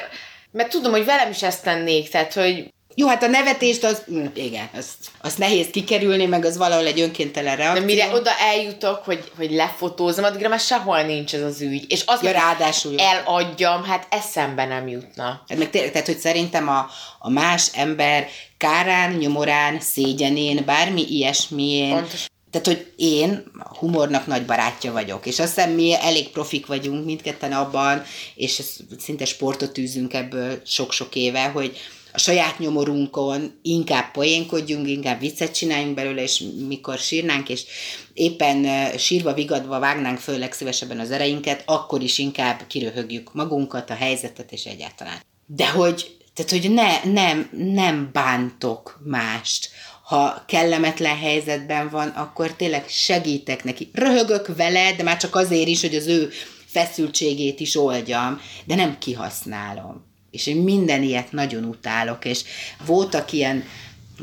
[0.50, 4.24] mert tudom, hogy velem is ezt tennék, tehát, hogy jó, hát a nevetést az, mm,
[4.34, 7.80] igen, azt, azt nehéz kikerülni, meg az valahol egy önkéntelen reakció.
[7.80, 11.84] De mire oda eljutok, hogy, hogy lefotózom, addigra már sehol nincs ez az ügy.
[11.88, 15.42] És az, ja, ráadásul eladjam, hát eszembe nem jutna.
[15.48, 16.86] Hát meg tényleg, tehát, hogy szerintem a,
[17.18, 22.26] a más ember kárán, nyomorán, szégyenén, bármi ilyesmién, Pontos.
[22.50, 23.44] Tehát, hogy én
[23.78, 28.02] humornak nagy barátja vagyok, és azt hiszem mi elég profik vagyunk mindketten abban,
[28.34, 28.62] és
[28.98, 31.76] szinte sportot űzünk ebből sok-sok éve, hogy,
[32.12, 37.64] a saját nyomorunkon inkább poénkodjunk, inkább viccet csináljunk belőle, és mikor sírnánk, és
[38.12, 38.66] éppen
[38.98, 44.64] sírva, vigadva vágnánk föl legszívesebben az ereinket, akkor is inkább kiröhögjük magunkat, a helyzetet és
[44.64, 45.22] egyáltalán.
[45.46, 49.70] De hogy, tehát, hogy ne, nem, nem bántok mást.
[50.02, 53.90] Ha kellemetlen helyzetben van, akkor tényleg segítek neki.
[53.92, 56.30] Röhögök vele, de már csak azért is, hogy az ő
[56.66, 62.44] feszültségét is oldjam, de nem kihasználom és én minden ilyet nagyon utálok, és
[62.86, 63.64] voltak ilyen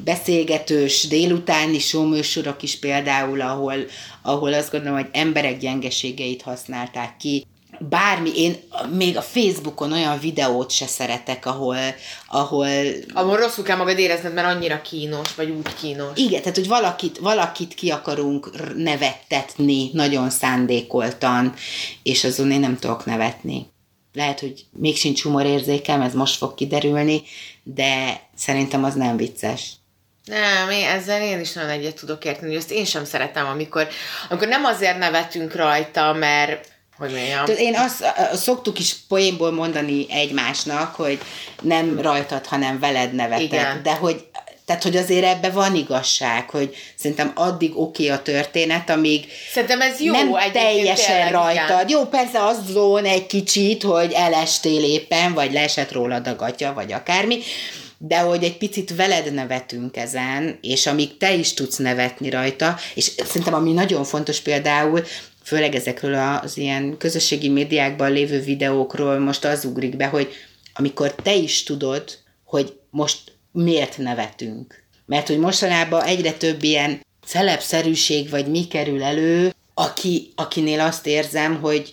[0.03, 3.75] beszélgetős délutáni showműsorok is például, ahol,
[4.21, 7.45] ahol azt gondolom, hogy emberek gyengeségeit használták ki.
[7.79, 8.55] Bármi, én
[8.93, 11.77] még a Facebookon olyan videót se szeretek, ahol...
[12.27, 12.67] Ahol,
[13.13, 16.19] ahol rosszul kell magad érezned, mert annyira kínos, vagy úgy kínos.
[16.19, 21.53] Igen, tehát hogy valakit, valakit ki akarunk nevettetni nagyon szándékoltan,
[22.03, 23.73] és azon én nem tudok nevetni
[24.15, 27.21] lehet, hogy még sincs humorérzékem, ez most fog kiderülni,
[27.63, 29.71] de szerintem az nem vicces.
[30.25, 33.87] Nem, én ezzel én is nagyon egyet tudok érteni, hogy ezt én sem szeretem, amikor,
[34.29, 37.45] amikor nem azért nevetünk rajta, mert hogy mondjam.
[37.57, 38.03] Én azt
[38.33, 41.19] szoktuk is poénból mondani egymásnak, hogy
[41.61, 43.43] nem rajtad, hanem veled nevetek.
[43.43, 43.83] Igen.
[43.83, 44.25] De hogy
[44.65, 49.81] tehát, hogy azért ebbe van igazság, hogy szerintem addig oké okay a történet, amíg szerintem
[49.81, 51.89] ez jó, nem teljesen rajtad.
[51.89, 56.91] Jó, persze az zón egy kicsit, hogy elestél éppen, vagy leesett rólad a gatya, vagy
[56.91, 57.39] akármi,
[57.97, 63.11] de hogy egy picit veled nevetünk ezen, és amíg te is tudsz nevetni rajta, és
[63.25, 65.03] szerintem ami nagyon fontos például,
[65.43, 70.33] főleg ezekről az ilyen közösségi médiákban lévő videókról most az ugrik be, hogy
[70.73, 72.03] amikor te is tudod,
[72.43, 73.19] hogy most
[73.55, 74.83] miért nevetünk.
[75.05, 81.61] Mert hogy mostanában egyre több ilyen szelepszerűség vagy mi kerül elő, aki, akinél azt érzem,
[81.61, 81.89] hogy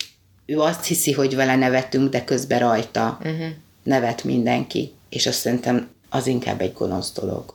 [0.47, 3.47] ő azt hiszi, hogy vele nevetünk, de közben rajta uh-huh.
[3.83, 4.93] nevet mindenki.
[5.09, 7.55] És azt szerintem az inkább egy gonosz dolog.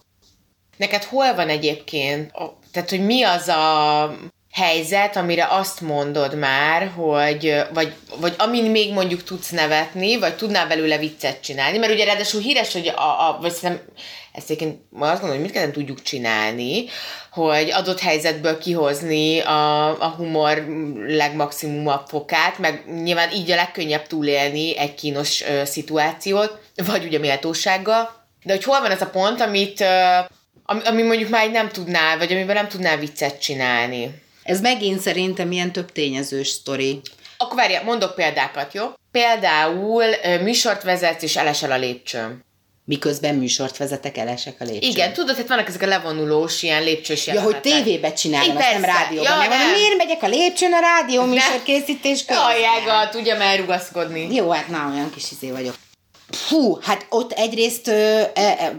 [0.78, 2.32] Neked hol van egyébként,
[2.72, 4.18] tehát hogy mi az a
[4.58, 10.68] helyzet, amire azt mondod már, hogy, vagy, vagy amin még mondjuk tudsz nevetni, vagy tudnál
[10.68, 13.86] belőle viccet csinálni, mert ugye ráadásul híres, hogy a, a vagy szerintem
[14.34, 16.86] ezt egyébként azt gondolom, hogy mindketten tudjuk csinálni,
[17.32, 20.66] hogy adott helyzetből kihozni a, a humor
[21.08, 28.26] legmaximumabb fokát, meg nyilván így a legkönnyebb túlélni egy kínos ö, szituációt, vagy ugye méltósággal,
[28.44, 30.18] de hogy hol van ez a pont, amit, ö,
[30.64, 34.26] ami, ami mondjuk már nem tudnál, vagy amiben nem tudnál viccet csinálni.
[34.48, 37.02] Ez megint szerintem ilyen több tényezős sztori.
[37.38, 38.86] Akkor várja, mondok példákat, jó?
[39.12, 40.06] Például
[40.42, 42.46] műsort vezetsz, és elesel a lépcsőn.
[42.86, 44.90] Miközben műsort vezetek, elesek a lépcsőn.
[44.90, 48.84] Igen, tudod, hogy vannak ezek a levonulós, ilyen lépcsős Ja, hogy tévébe csinálom, azt nem
[48.84, 49.32] rádióban.
[49.32, 49.72] Ja, nem, nem.
[49.72, 52.52] miért megyek a lépcsőn a rádió műsor készítés közben?
[52.52, 54.36] Jajjága, tudja már rugaszkodni.
[54.36, 55.76] Jó, hát na, olyan kis izé vagyok.
[56.30, 58.76] Fú, hát ott egyrészt ö, e, e,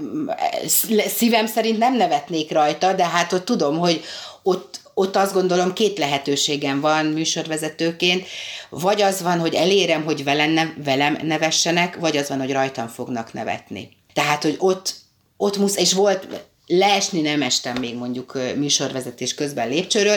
[1.09, 4.05] szívem szerint nem nevetnék rajta, de hát ott tudom, hogy
[4.43, 8.27] ott, ott azt gondolom két lehetőségem van műsorvezetőként,
[8.69, 12.89] vagy az van, hogy elérem, hogy velem, ne, velem nevessenek, vagy az van, hogy rajtam
[12.89, 13.89] fognak nevetni.
[14.13, 14.95] Tehát, hogy ott,
[15.37, 16.27] ott musz, és volt,
[16.67, 20.17] leesni nem estem még mondjuk műsorvezetés közben lépcsőről,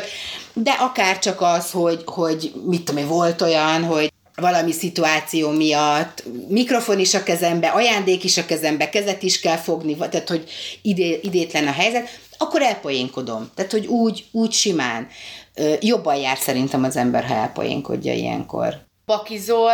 [0.54, 6.24] de akár csak az, hogy, hogy mit tudom én, volt olyan, hogy valami szituáció miatt,
[6.48, 10.50] mikrofon is a kezembe, ajándék is a kezembe, kezet is kell fogni, tehát hogy
[10.82, 13.52] idé, idétlen a helyzet, akkor elpoénkodom.
[13.56, 15.08] Tehát, hogy úgy, úgy simán.
[15.80, 18.80] Jobban jár szerintem az ember, ha elpoénkodja ilyenkor.
[19.06, 19.74] Pakizol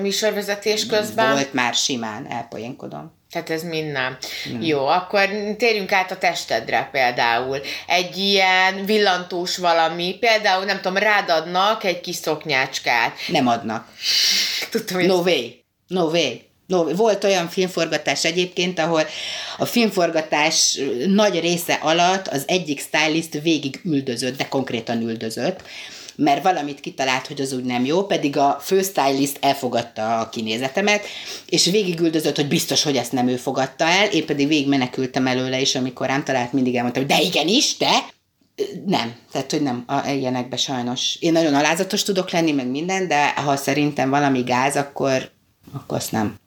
[0.00, 1.32] műsorvezetés közben?
[1.32, 3.18] Volt már simán, elpoénkodom.
[3.30, 4.16] Tehát ez mind nem.
[4.52, 4.62] nem.
[4.62, 7.60] Jó, akkor térjünk át a testedre például.
[7.86, 13.12] Egy ilyen villantós valami, például nem tudom, rád adnak egy kis szoknyácskát.
[13.28, 13.88] Nem adnak.
[14.70, 15.48] Tudtam, hogy no way.
[15.86, 16.32] No way.
[16.70, 19.02] No, volt olyan filmforgatás egyébként, ahol
[19.58, 25.62] a filmforgatás nagy része alatt az egyik stylist végig üldözött, de konkrétan üldözött,
[26.16, 31.04] mert valamit kitalált, hogy az úgy nem jó, pedig a főstylist elfogadta a kinézetemet,
[31.46, 35.60] és végigüldözött, hogy biztos, hogy ezt nem ő fogadta el, én pedig végig menekültem előle,
[35.60, 38.08] és amikor rám talált, mindig elmondtam, de igenis, te!
[38.86, 41.16] Nem, tehát hogy nem, a, ilyenekbe sajnos.
[41.20, 45.30] Én nagyon alázatos tudok lenni, meg minden, de ha szerintem valami gáz, akkor,
[45.72, 46.38] akkor azt nem.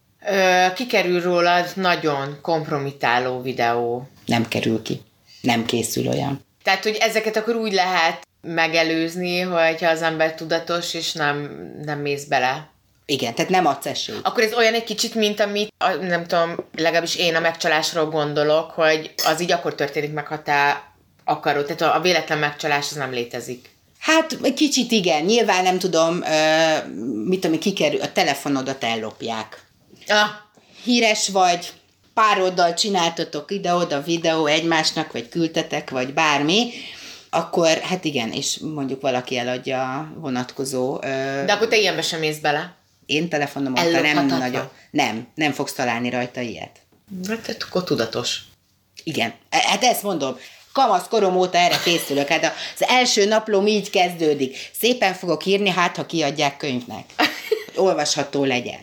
[0.76, 4.07] Kikerül rólad nagyon kompromitáló videó.
[4.26, 5.01] Nem kerül ki.
[5.41, 6.45] Nem készül olyan.
[6.63, 11.49] Tehát, hogy ezeket akkor úgy lehet megelőzni, hogyha az ember tudatos, és nem,
[11.86, 12.71] nem mész bele.
[13.05, 14.19] Igen, tehát nem adsz esélyt.
[14.24, 19.13] Akkor ez olyan egy kicsit, mint amit, nem tudom, legalábbis én a megcsalásról gondolok, hogy
[19.26, 20.91] az így akkor történik meg, ha te
[21.24, 21.65] akarod.
[21.65, 23.69] Tehát a véletlen megcsalás az nem létezik.
[23.99, 26.24] Hát kicsit igen, nyilván nem tudom,
[27.26, 29.61] mit tudom, kikerül, a telefonodat ellopják.
[30.08, 30.30] Ah.
[30.84, 31.72] Híres vagy,
[32.14, 36.72] pároddal csináltatok ide-oda videó egymásnak, vagy küldtetek, vagy bármi,
[37.30, 40.97] akkor hát igen, és mondjuk valaki eladja a vonatkozó...
[41.45, 42.76] De akkor te ilyenbe sem mész bele?
[43.06, 44.70] Én telefonom óta nem nagyon...
[44.91, 46.80] Nem, nem fogsz találni rajta ilyet.
[47.28, 48.39] Hát akkor tudatos.
[49.04, 50.38] Igen, e, hát ezt mondom.
[50.72, 52.28] Kamasz korom óta erre készülök.
[52.28, 52.43] Hát
[52.76, 54.58] az első naplóm így kezdődik.
[54.80, 57.06] Szépen fogok írni, hát ha kiadják könyvnek.
[57.76, 58.80] Olvasható legyen.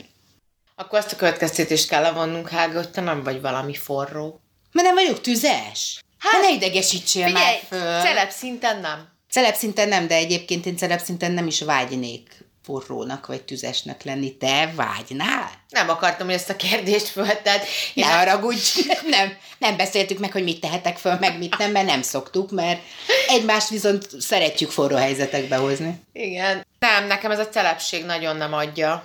[0.81, 4.41] Akkor azt a következtetést kell levonnunk, Hága, hogy te nem vagy valami forró.
[4.71, 6.03] Mert nem vagyok tüzes.
[6.17, 8.01] Hát, ne idegesítsél figyelj, már föl.
[8.01, 9.09] celeb szinten nem.
[9.29, 14.37] Celeb szinten nem, de egyébként én celeb szinten nem is vágynék forrónak vagy tüzesnek lenni.
[14.37, 15.49] Te vágynál?
[15.69, 17.61] Nem akartam, hogy ezt a kérdést fölted.
[17.93, 18.17] Ne hát...
[18.17, 18.69] haragudj,
[19.15, 22.81] nem, nem beszéltük meg, hogy mit tehetek föl, meg mit nem, mert nem szoktuk, mert
[23.27, 26.01] egymást viszont szeretjük forró helyzetekbe hozni.
[26.13, 26.65] Igen.
[26.79, 29.03] Nem, nekem ez a celebség nagyon nem adja.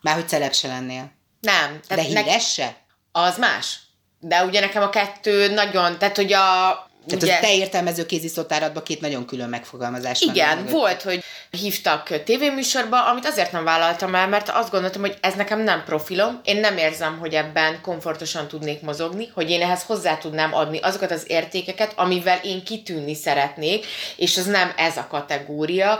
[0.00, 1.16] Már hogy celeb se lennél.
[1.40, 1.80] Nem.
[1.88, 2.38] De híres ne...
[2.38, 2.76] se?
[3.12, 3.78] Az más.
[4.20, 8.82] De ugye nekem a kettő nagyon, tehát hogy a tehát ugye, az te értelmező kéziszotáratban
[8.82, 10.34] két nagyon külön megfogalmazás van.
[10.34, 15.34] Igen, volt, hogy hívtak tévéműsorba, amit azért nem vállaltam el, mert azt gondoltam, hogy ez
[15.34, 20.16] nekem nem profilom, én nem érzem, hogy ebben komfortosan tudnék mozogni, hogy én ehhez hozzá
[20.16, 23.86] tudnám adni azokat az értékeket, amivel én kitűnni szeretnék,
[24.16, 25.98] és az nem ez a kategória.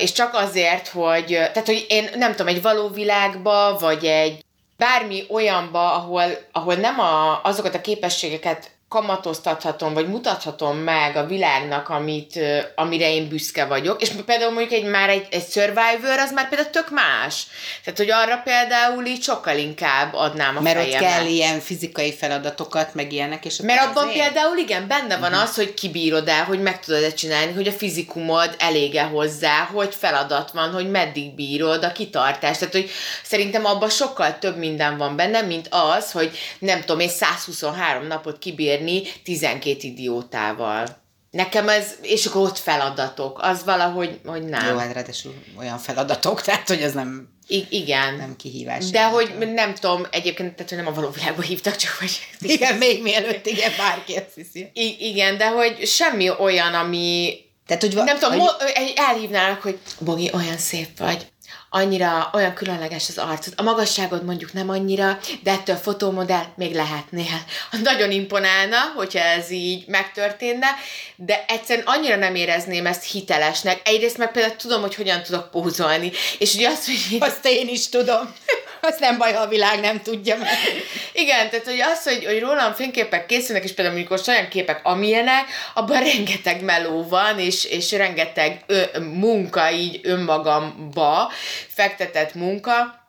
[0.00, 4.44] És csak azért, hogy, tehát, hogy én nem tudom, egy való világba, vagy egy
[4.76, 11.88] bármi olyanba, ahol, ahol nem a, azokat a képességeket kamatoztathatom, vagy mutathatom meg a világnak,
[11.88, 12.38] amit,
[12.74, 14.02] amire én büszke vagyok.
[14.02, 17.46] És például mondjuk egy, már egy, egy Survivor, az már például tök más.
[17.84, 21.00] Tehát, hogy arra például így sokkal inkább adnám a Mert fejemet.
[21.02, 25.32] ott kell ilyen fizikai feladatokat, meg ilyenek, és Mert abban azért- például igen, benne van
[25.32, 30.50] az, hogy kibírod el, hogy meg tudod-e csinálni, hogy a fizikumod elége hozzá, hogy feladat
[30.50, 32.58] van, hogy meddig bírod a kitartást.
[32.58, 32.90] Tehát, hogy
[33.22, 38.38] szerintem abban sokkal több minden van benne, mint az, hogy nem tudom én 123 napot
[38.38, 38.81] kibírni
[39.24, 41.00] 12 idiótával.
[41.30, 44.66] Nekem ez, és akkor ott feladatok, az valahogy, hogy nem.
[44.68, 48.14] Jó, hát ráadásul olyan feladatok, tehát hogy ez nem, I- igen.
[48.14, 48.90] nem kihívás.
[48.90, 52.10] De hogy nem tudom, egyébként, tehát hogy nem a való világba hívtak, csak hogy
[52.40, 54.70] Igen, még mielőtt, igen, bárki ezt hiszi.
[54.72, 57.34] I- igen, de hogy semmi olyan, ami
[57.66, 61.26] Tehát, hogy va- Nem tudom, hogy- mo- elhívnának, hogy Bogi, olyan szép vagy,
[61.74, 63.52] annyira, olyan különleges az arcod.
[63.56, 67.44] A magasságod mondjuk nem annyira, de ettől fotómodell még lehetnél.
[67.82, 70.66] Nagyon imponálna, hogyha ez így megtörténne,
[71.16, 73.80] de egyszerűen annyira nem érezném ezt hitelesnek.
[73.84, 77.88] Egyrészt meg például tudom, hogy hogyan tudok pózolni, és ugye azt, hogy Azt én is
[77.88, 78.34] tudom.
[78.88, 80.48] Az nem baj, ha a világ nem tudja meg.
[81.12, 85.44] igen, tehát hogy az, hogy, hogy rólam fényképek készülnek, és például most olyan képek, amilyenek,
[85.74, 91.32] abban rengeteg meló van, és, és rengeteg ö, munka így önmagamba,
[91.68, 93.00] fektetett munka,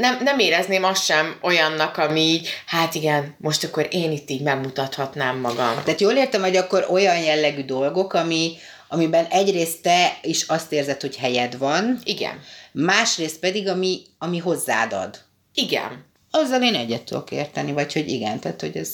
[0.00, 4.42] nem, nem érezném azt sem olyannak, ami így, hát igen, most akkor én itt így
[4.42, 5.82] megmutathatnám magam.
[5.84, 8.56] Tehát jól értem, hogy akkor olyan jellegű dolgok, ami,
[8.92, 12.40] amiben egyrészt te is azt érzed, hogy helyed van, Igen.
[12.72, 15.20] másrészt pedig, ami, ami hozzád ad.
[15.54, 16.04] Igen.
[16.30, 18.90] Azzal én egyet tudok érteni, vagy hogy igen, tehát hogy ez,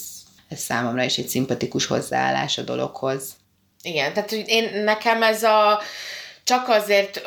[0.49, 3.37] ez számomra is egy szimpatikus hozzáállás a dologhoz.
[3.83, 5.81] Igen, tehát hogy én, nekem ez a
[6.49, 7.23] csak azért,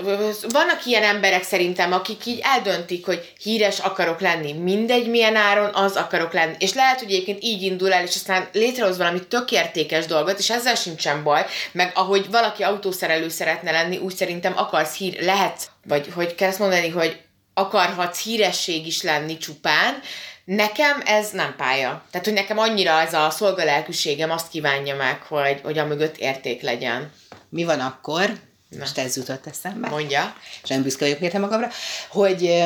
[0.49, 5.95] vannak ilyen emberek szerintem, akik így eldöntik, hogy híres akarok lenni, mindegy milyen áron, az
[5.95, 6.55] akarok lenni.
[6.59, 10.49] És lehet, hogy egyébként így indul el, és aztán létrehoz valami tök értékes dolgot, és
[10.49, 16.11] ezzel sincsen baj, meg ahogy valaki autószerelő szeretne lenni, úgy szerintem akarsz hír, lehet, vagy
[16.13, 17.19] hogy kell ezt mondani, hogy
[17.53, 19.99] akarhatsz híresség is lenni csupán,
[20.45, 22.03] Nekem ez nem pálya.
[22.11, 26.61] Tehát, hogy nekem annyira ez a szolgalelkűségem azt kívánja meg, hogy, hogy a mögött érték
[26.61, 27.11] legyen.
[27.49, 28.31] Mi van akkor,
[28.79, 30.35] most ez jutott eszembe, Mondja.
[30.63, 31.69] és nem büszke vagyok érte magamra,
[32.09, 32.63] hogy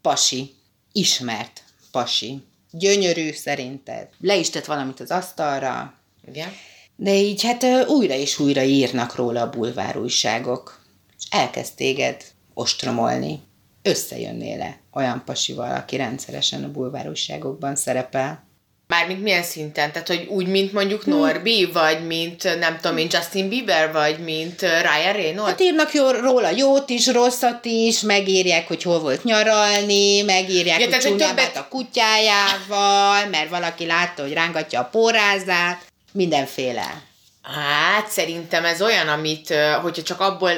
[0.00, 0.54] pasi,
[0.92, 5.94] ismert pasi, gyönyörű szerinted, le is tett valamit az asztalra,
[6.28, 6.48] Igen.
[6.96, 10.80] de így hát újra és újra írnak róla a bulvár újságok,
[11.18, 13.40] és elkezd téged ostromolni.
[13.82, 18.47] Összejönnél-e olyan pasival, aki rendszeresen a bulvár újságokban szerepel?
[18.88, 19.92] Mármint milyen szinten?
[19.92, 24.60] Tehát, hogy úgy, mint mondjuk Norbi, vagy mint, nem tudom én, Justin Bieber, vagy mint
[24.60, 25.50] Ryan Reynolds?
[25.50, 30.86] Hát írnak jó, róla jót is, rosszat is, megírják, hogy hol volt nyaralni, megírják, Ja,
[30.86, 37.02] hogy csúnyább többet- a kutyájával, mert valaki látta, hogy rángatja a pórázát, mindenféle.
[37.42, 40.50] Hát, szerintem ez olyan, amit, hogyha csak abból,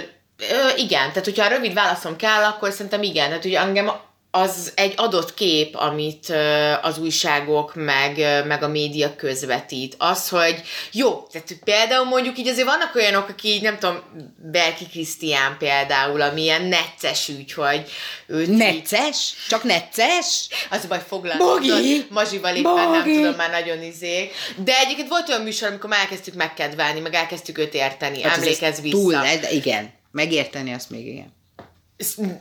[0.76, 3.93] igen, tehát hogyha a rövid válaszom kell, akkor szerintem igen, tehát ugye engem
[4.33, 6.33] az egy adott kép, amit
[6.83, 8.16] az újságok, meg,
[8.47, 9.95] meg a média közvetít.
[9.99, 10.62] Az, hogy
[10.93, 13.99] jó, tehát például mondjuk így azért vannak olyanok, aki így, nem tudom,
[14.53, 17.91] Berki Krisztián például, ami ilyen necces ügy, hogy
[18.41, 19.35] így- Necces?
[19.49, 20.49] Csak necces?
[20.70, 21.37] az baj, foglal.
[21.37, 21.66] Bogi!
[21.68, 23.14] Tudod, Mazsival éppen nem Bogi!
[23.14, 24.31] tudom már nagyon izé.
[24.64, 28.22] De egyébként volt olyan műsor, amikor már elkezdtük megkedvelni, meg elkezdtük őt érteni.
[28.22, 28.97] Hát ez Emlékezz vissza.
[28.97, 29.14] Túl,
[29.51, 29.93] igen.
[30.12, 31.39] Megérteni azt még igen.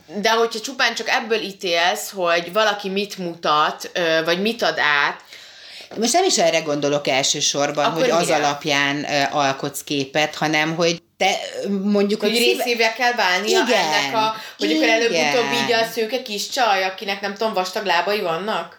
[0.06, 3.92] De hogyha csupán csak ebből ítélsz, hogy valaki mit mutat,
[4.26, 5.22] vagy mit ad át,
[5.98, 8.36] Most nem is erre gondolok elsősorban, Akkor hogy az mire?
[8.36, 11.40] alapján alkotsz képet, hanem hogy te
[11.84, 15.64] mondjuk, hogy hogy szíve- kell válnia Igen, ennek a, hogy akkor előbb-utóbb igen.
[15.64, 18.78] így a szőke kis csaj, akinek nem tudom, vastag lábai vannak?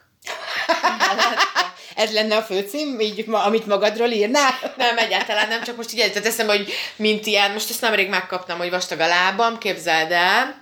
[1.94, 4.50] Ez lenne a főcím, így, ma- amit magadról írnál?
[4.76, 8.58] Nem, egyáltalán nem, csak most így jutott eszembe, hogy mint ilyen, most ezt nemrég megkaptam,
[8.58, 10.60] hogy vastag a lábam, képzeld el.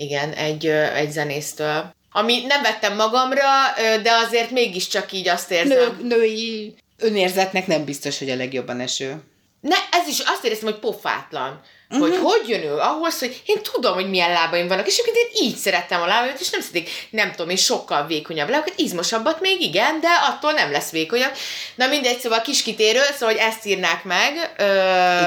[0.00, 1.94] Igen, egy, egy zenésztől.
[2.12, 3.44] Ami nem vettem magamra,
[4.02, 5.96] de azért mégiscsak így azt érzem.
[6.00, 9.22] Nő, női önérzetnek nem biztos, hogy a legjobban eső.
[9.60, 11.60] Ne, ez is azt éreztem, hogy pofátlan.
[11.88, 12.00] Mhm.
[12.00, 15.48] Hogy hogy jön ő ahhoz, hogy én tudom, hogy milyen lábaim vannak, és egyébként én
[15.48, 19.60] így szerettem a lábaimat, és nem szeretik, nem tudom, én sokkal vékonyabb lábakat, izmosabbat még
[19.60, 21.32] igen, de attól nem lesz vékonyabb.
[21.74, 24.64] Na mindegy, szóval kis kitérő, szóval, hogy ezt írnák meg, ö,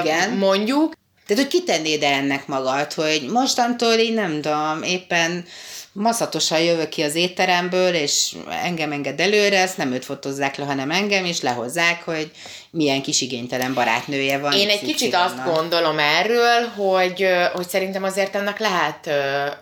[0.01, 0.29] Igen.
[0.29, 0.93] mondjuk,
[1.27, 5.45] Tehát, hogy kitennéd ennek magad, hogy mostantól így nem tudom, éppen
[5.91, 10.91] maszatosan jövök ki az étteremből, és engem enged előre, ezt nem őt fotózzák le, hanem
[10.91, 12.31] engem, és lehozzák, hogy
[12.75, 14.53] milyen kis igénytelen barátnője van.
[14.53, 19.07] Én egy kicsit azt gondolom erről, hogy, hogy szerintem azért ennek lehet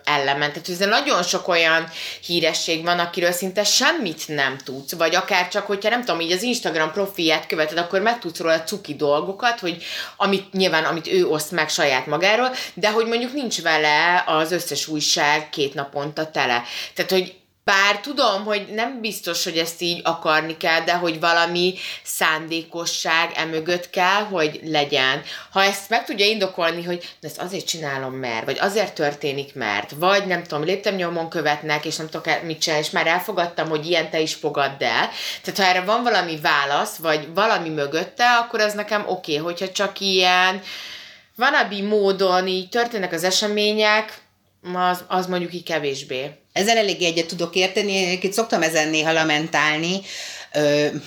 [0.04, 0.52] ellenment.
[0.52, 1.88] Tehát ez nagyon sok olyan
[2.26, 6.42] híresség van, akiről szinte semmit nem tudsz, vagy akár csak, hogyha nem tudom, így az
[6.42, 9.82] Instagram profilját követed, akkor meg tudsz róla cuki dolgokat, hogy
[10.16, 14.86] amit nyilván, amit ő oszt meg saját magáról, de hogy mondjuk nincs vele az összes
[14.86, 16.62] újság két naponta tele.
[16.94, 17.34] Tehát, hogy
[17.64, 23.90] bár tudom, hogy nem biztos, hogy ezt így akarni kell, de hogy valami szándékosság emögött
[23.90, 25.22] kell, hogy legyen.
[25.50, 30.26] Ha ezt meg tudja indokolni, hogy ezt azért csinálom, mert, vagy azért történik, mert, vagy
[30.26, 34.10] nem tudom, léptem nyomon követnek, és nem tudok mit csinálni, és már elfogadtam, hogy ilyen
[34.10, 35.08] te is fogadd el.
[35.42, 39.72] Tehát ha erre van valami válasz, vagy valami mögötte, akkor az nekem oké, okay, hogyha
[39.72, 40.62] csak ilyen
[41.36, 44.20] vanabi módon így történnek az események,
[44.74, 46.41] az, az mondjuk így kevésbé.
[46.52, 50.00] Ezzel elég egyet tudok érteni, én szoktam ezen néha lamentálni,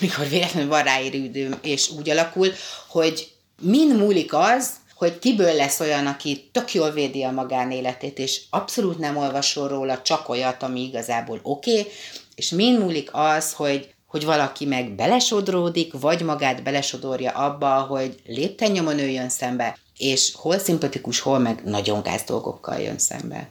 [0.00, 2.52] mikor véletlenül van ráérődőm, és úgy alakul,
[2.88, 3.28] hogy
[3.62, 8.98] min múlik az, hogy kiből lesz olyan, aki tök jól védi a magánéletét, és abszolút
[8.98, 11.92] nem olvasol róla csak olyat, ami igazából oké, okay,
[12.34, 18.74] és min múlik az, hogy hogy valaki meg belesodródik, vagy magát belesodorja abba, hogy lépten
[18.74, 23.50] jön szembe, és hol szimpatikus, hol meg nagyon gáz dolgokkal jön szembe.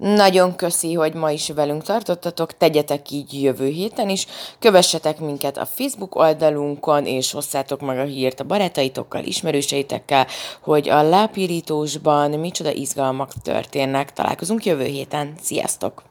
[0.00, 4.26] Nagyon köszi, hogy ma is velünk tartottatok, tegyetek így jövő héten is,
[4.58, 10.26] kövessetek minket a Facebook oldalunkon, és hosszátok meg a hírt a barátaitokkal, ismerőseitekkel,
[10.60, 14.12] hogy a lápirítósban micsoda izgalmak történnek.
[14.12, 15.34] Találkozunk jövő héten.
[15.42, 16.09] Sziasztok!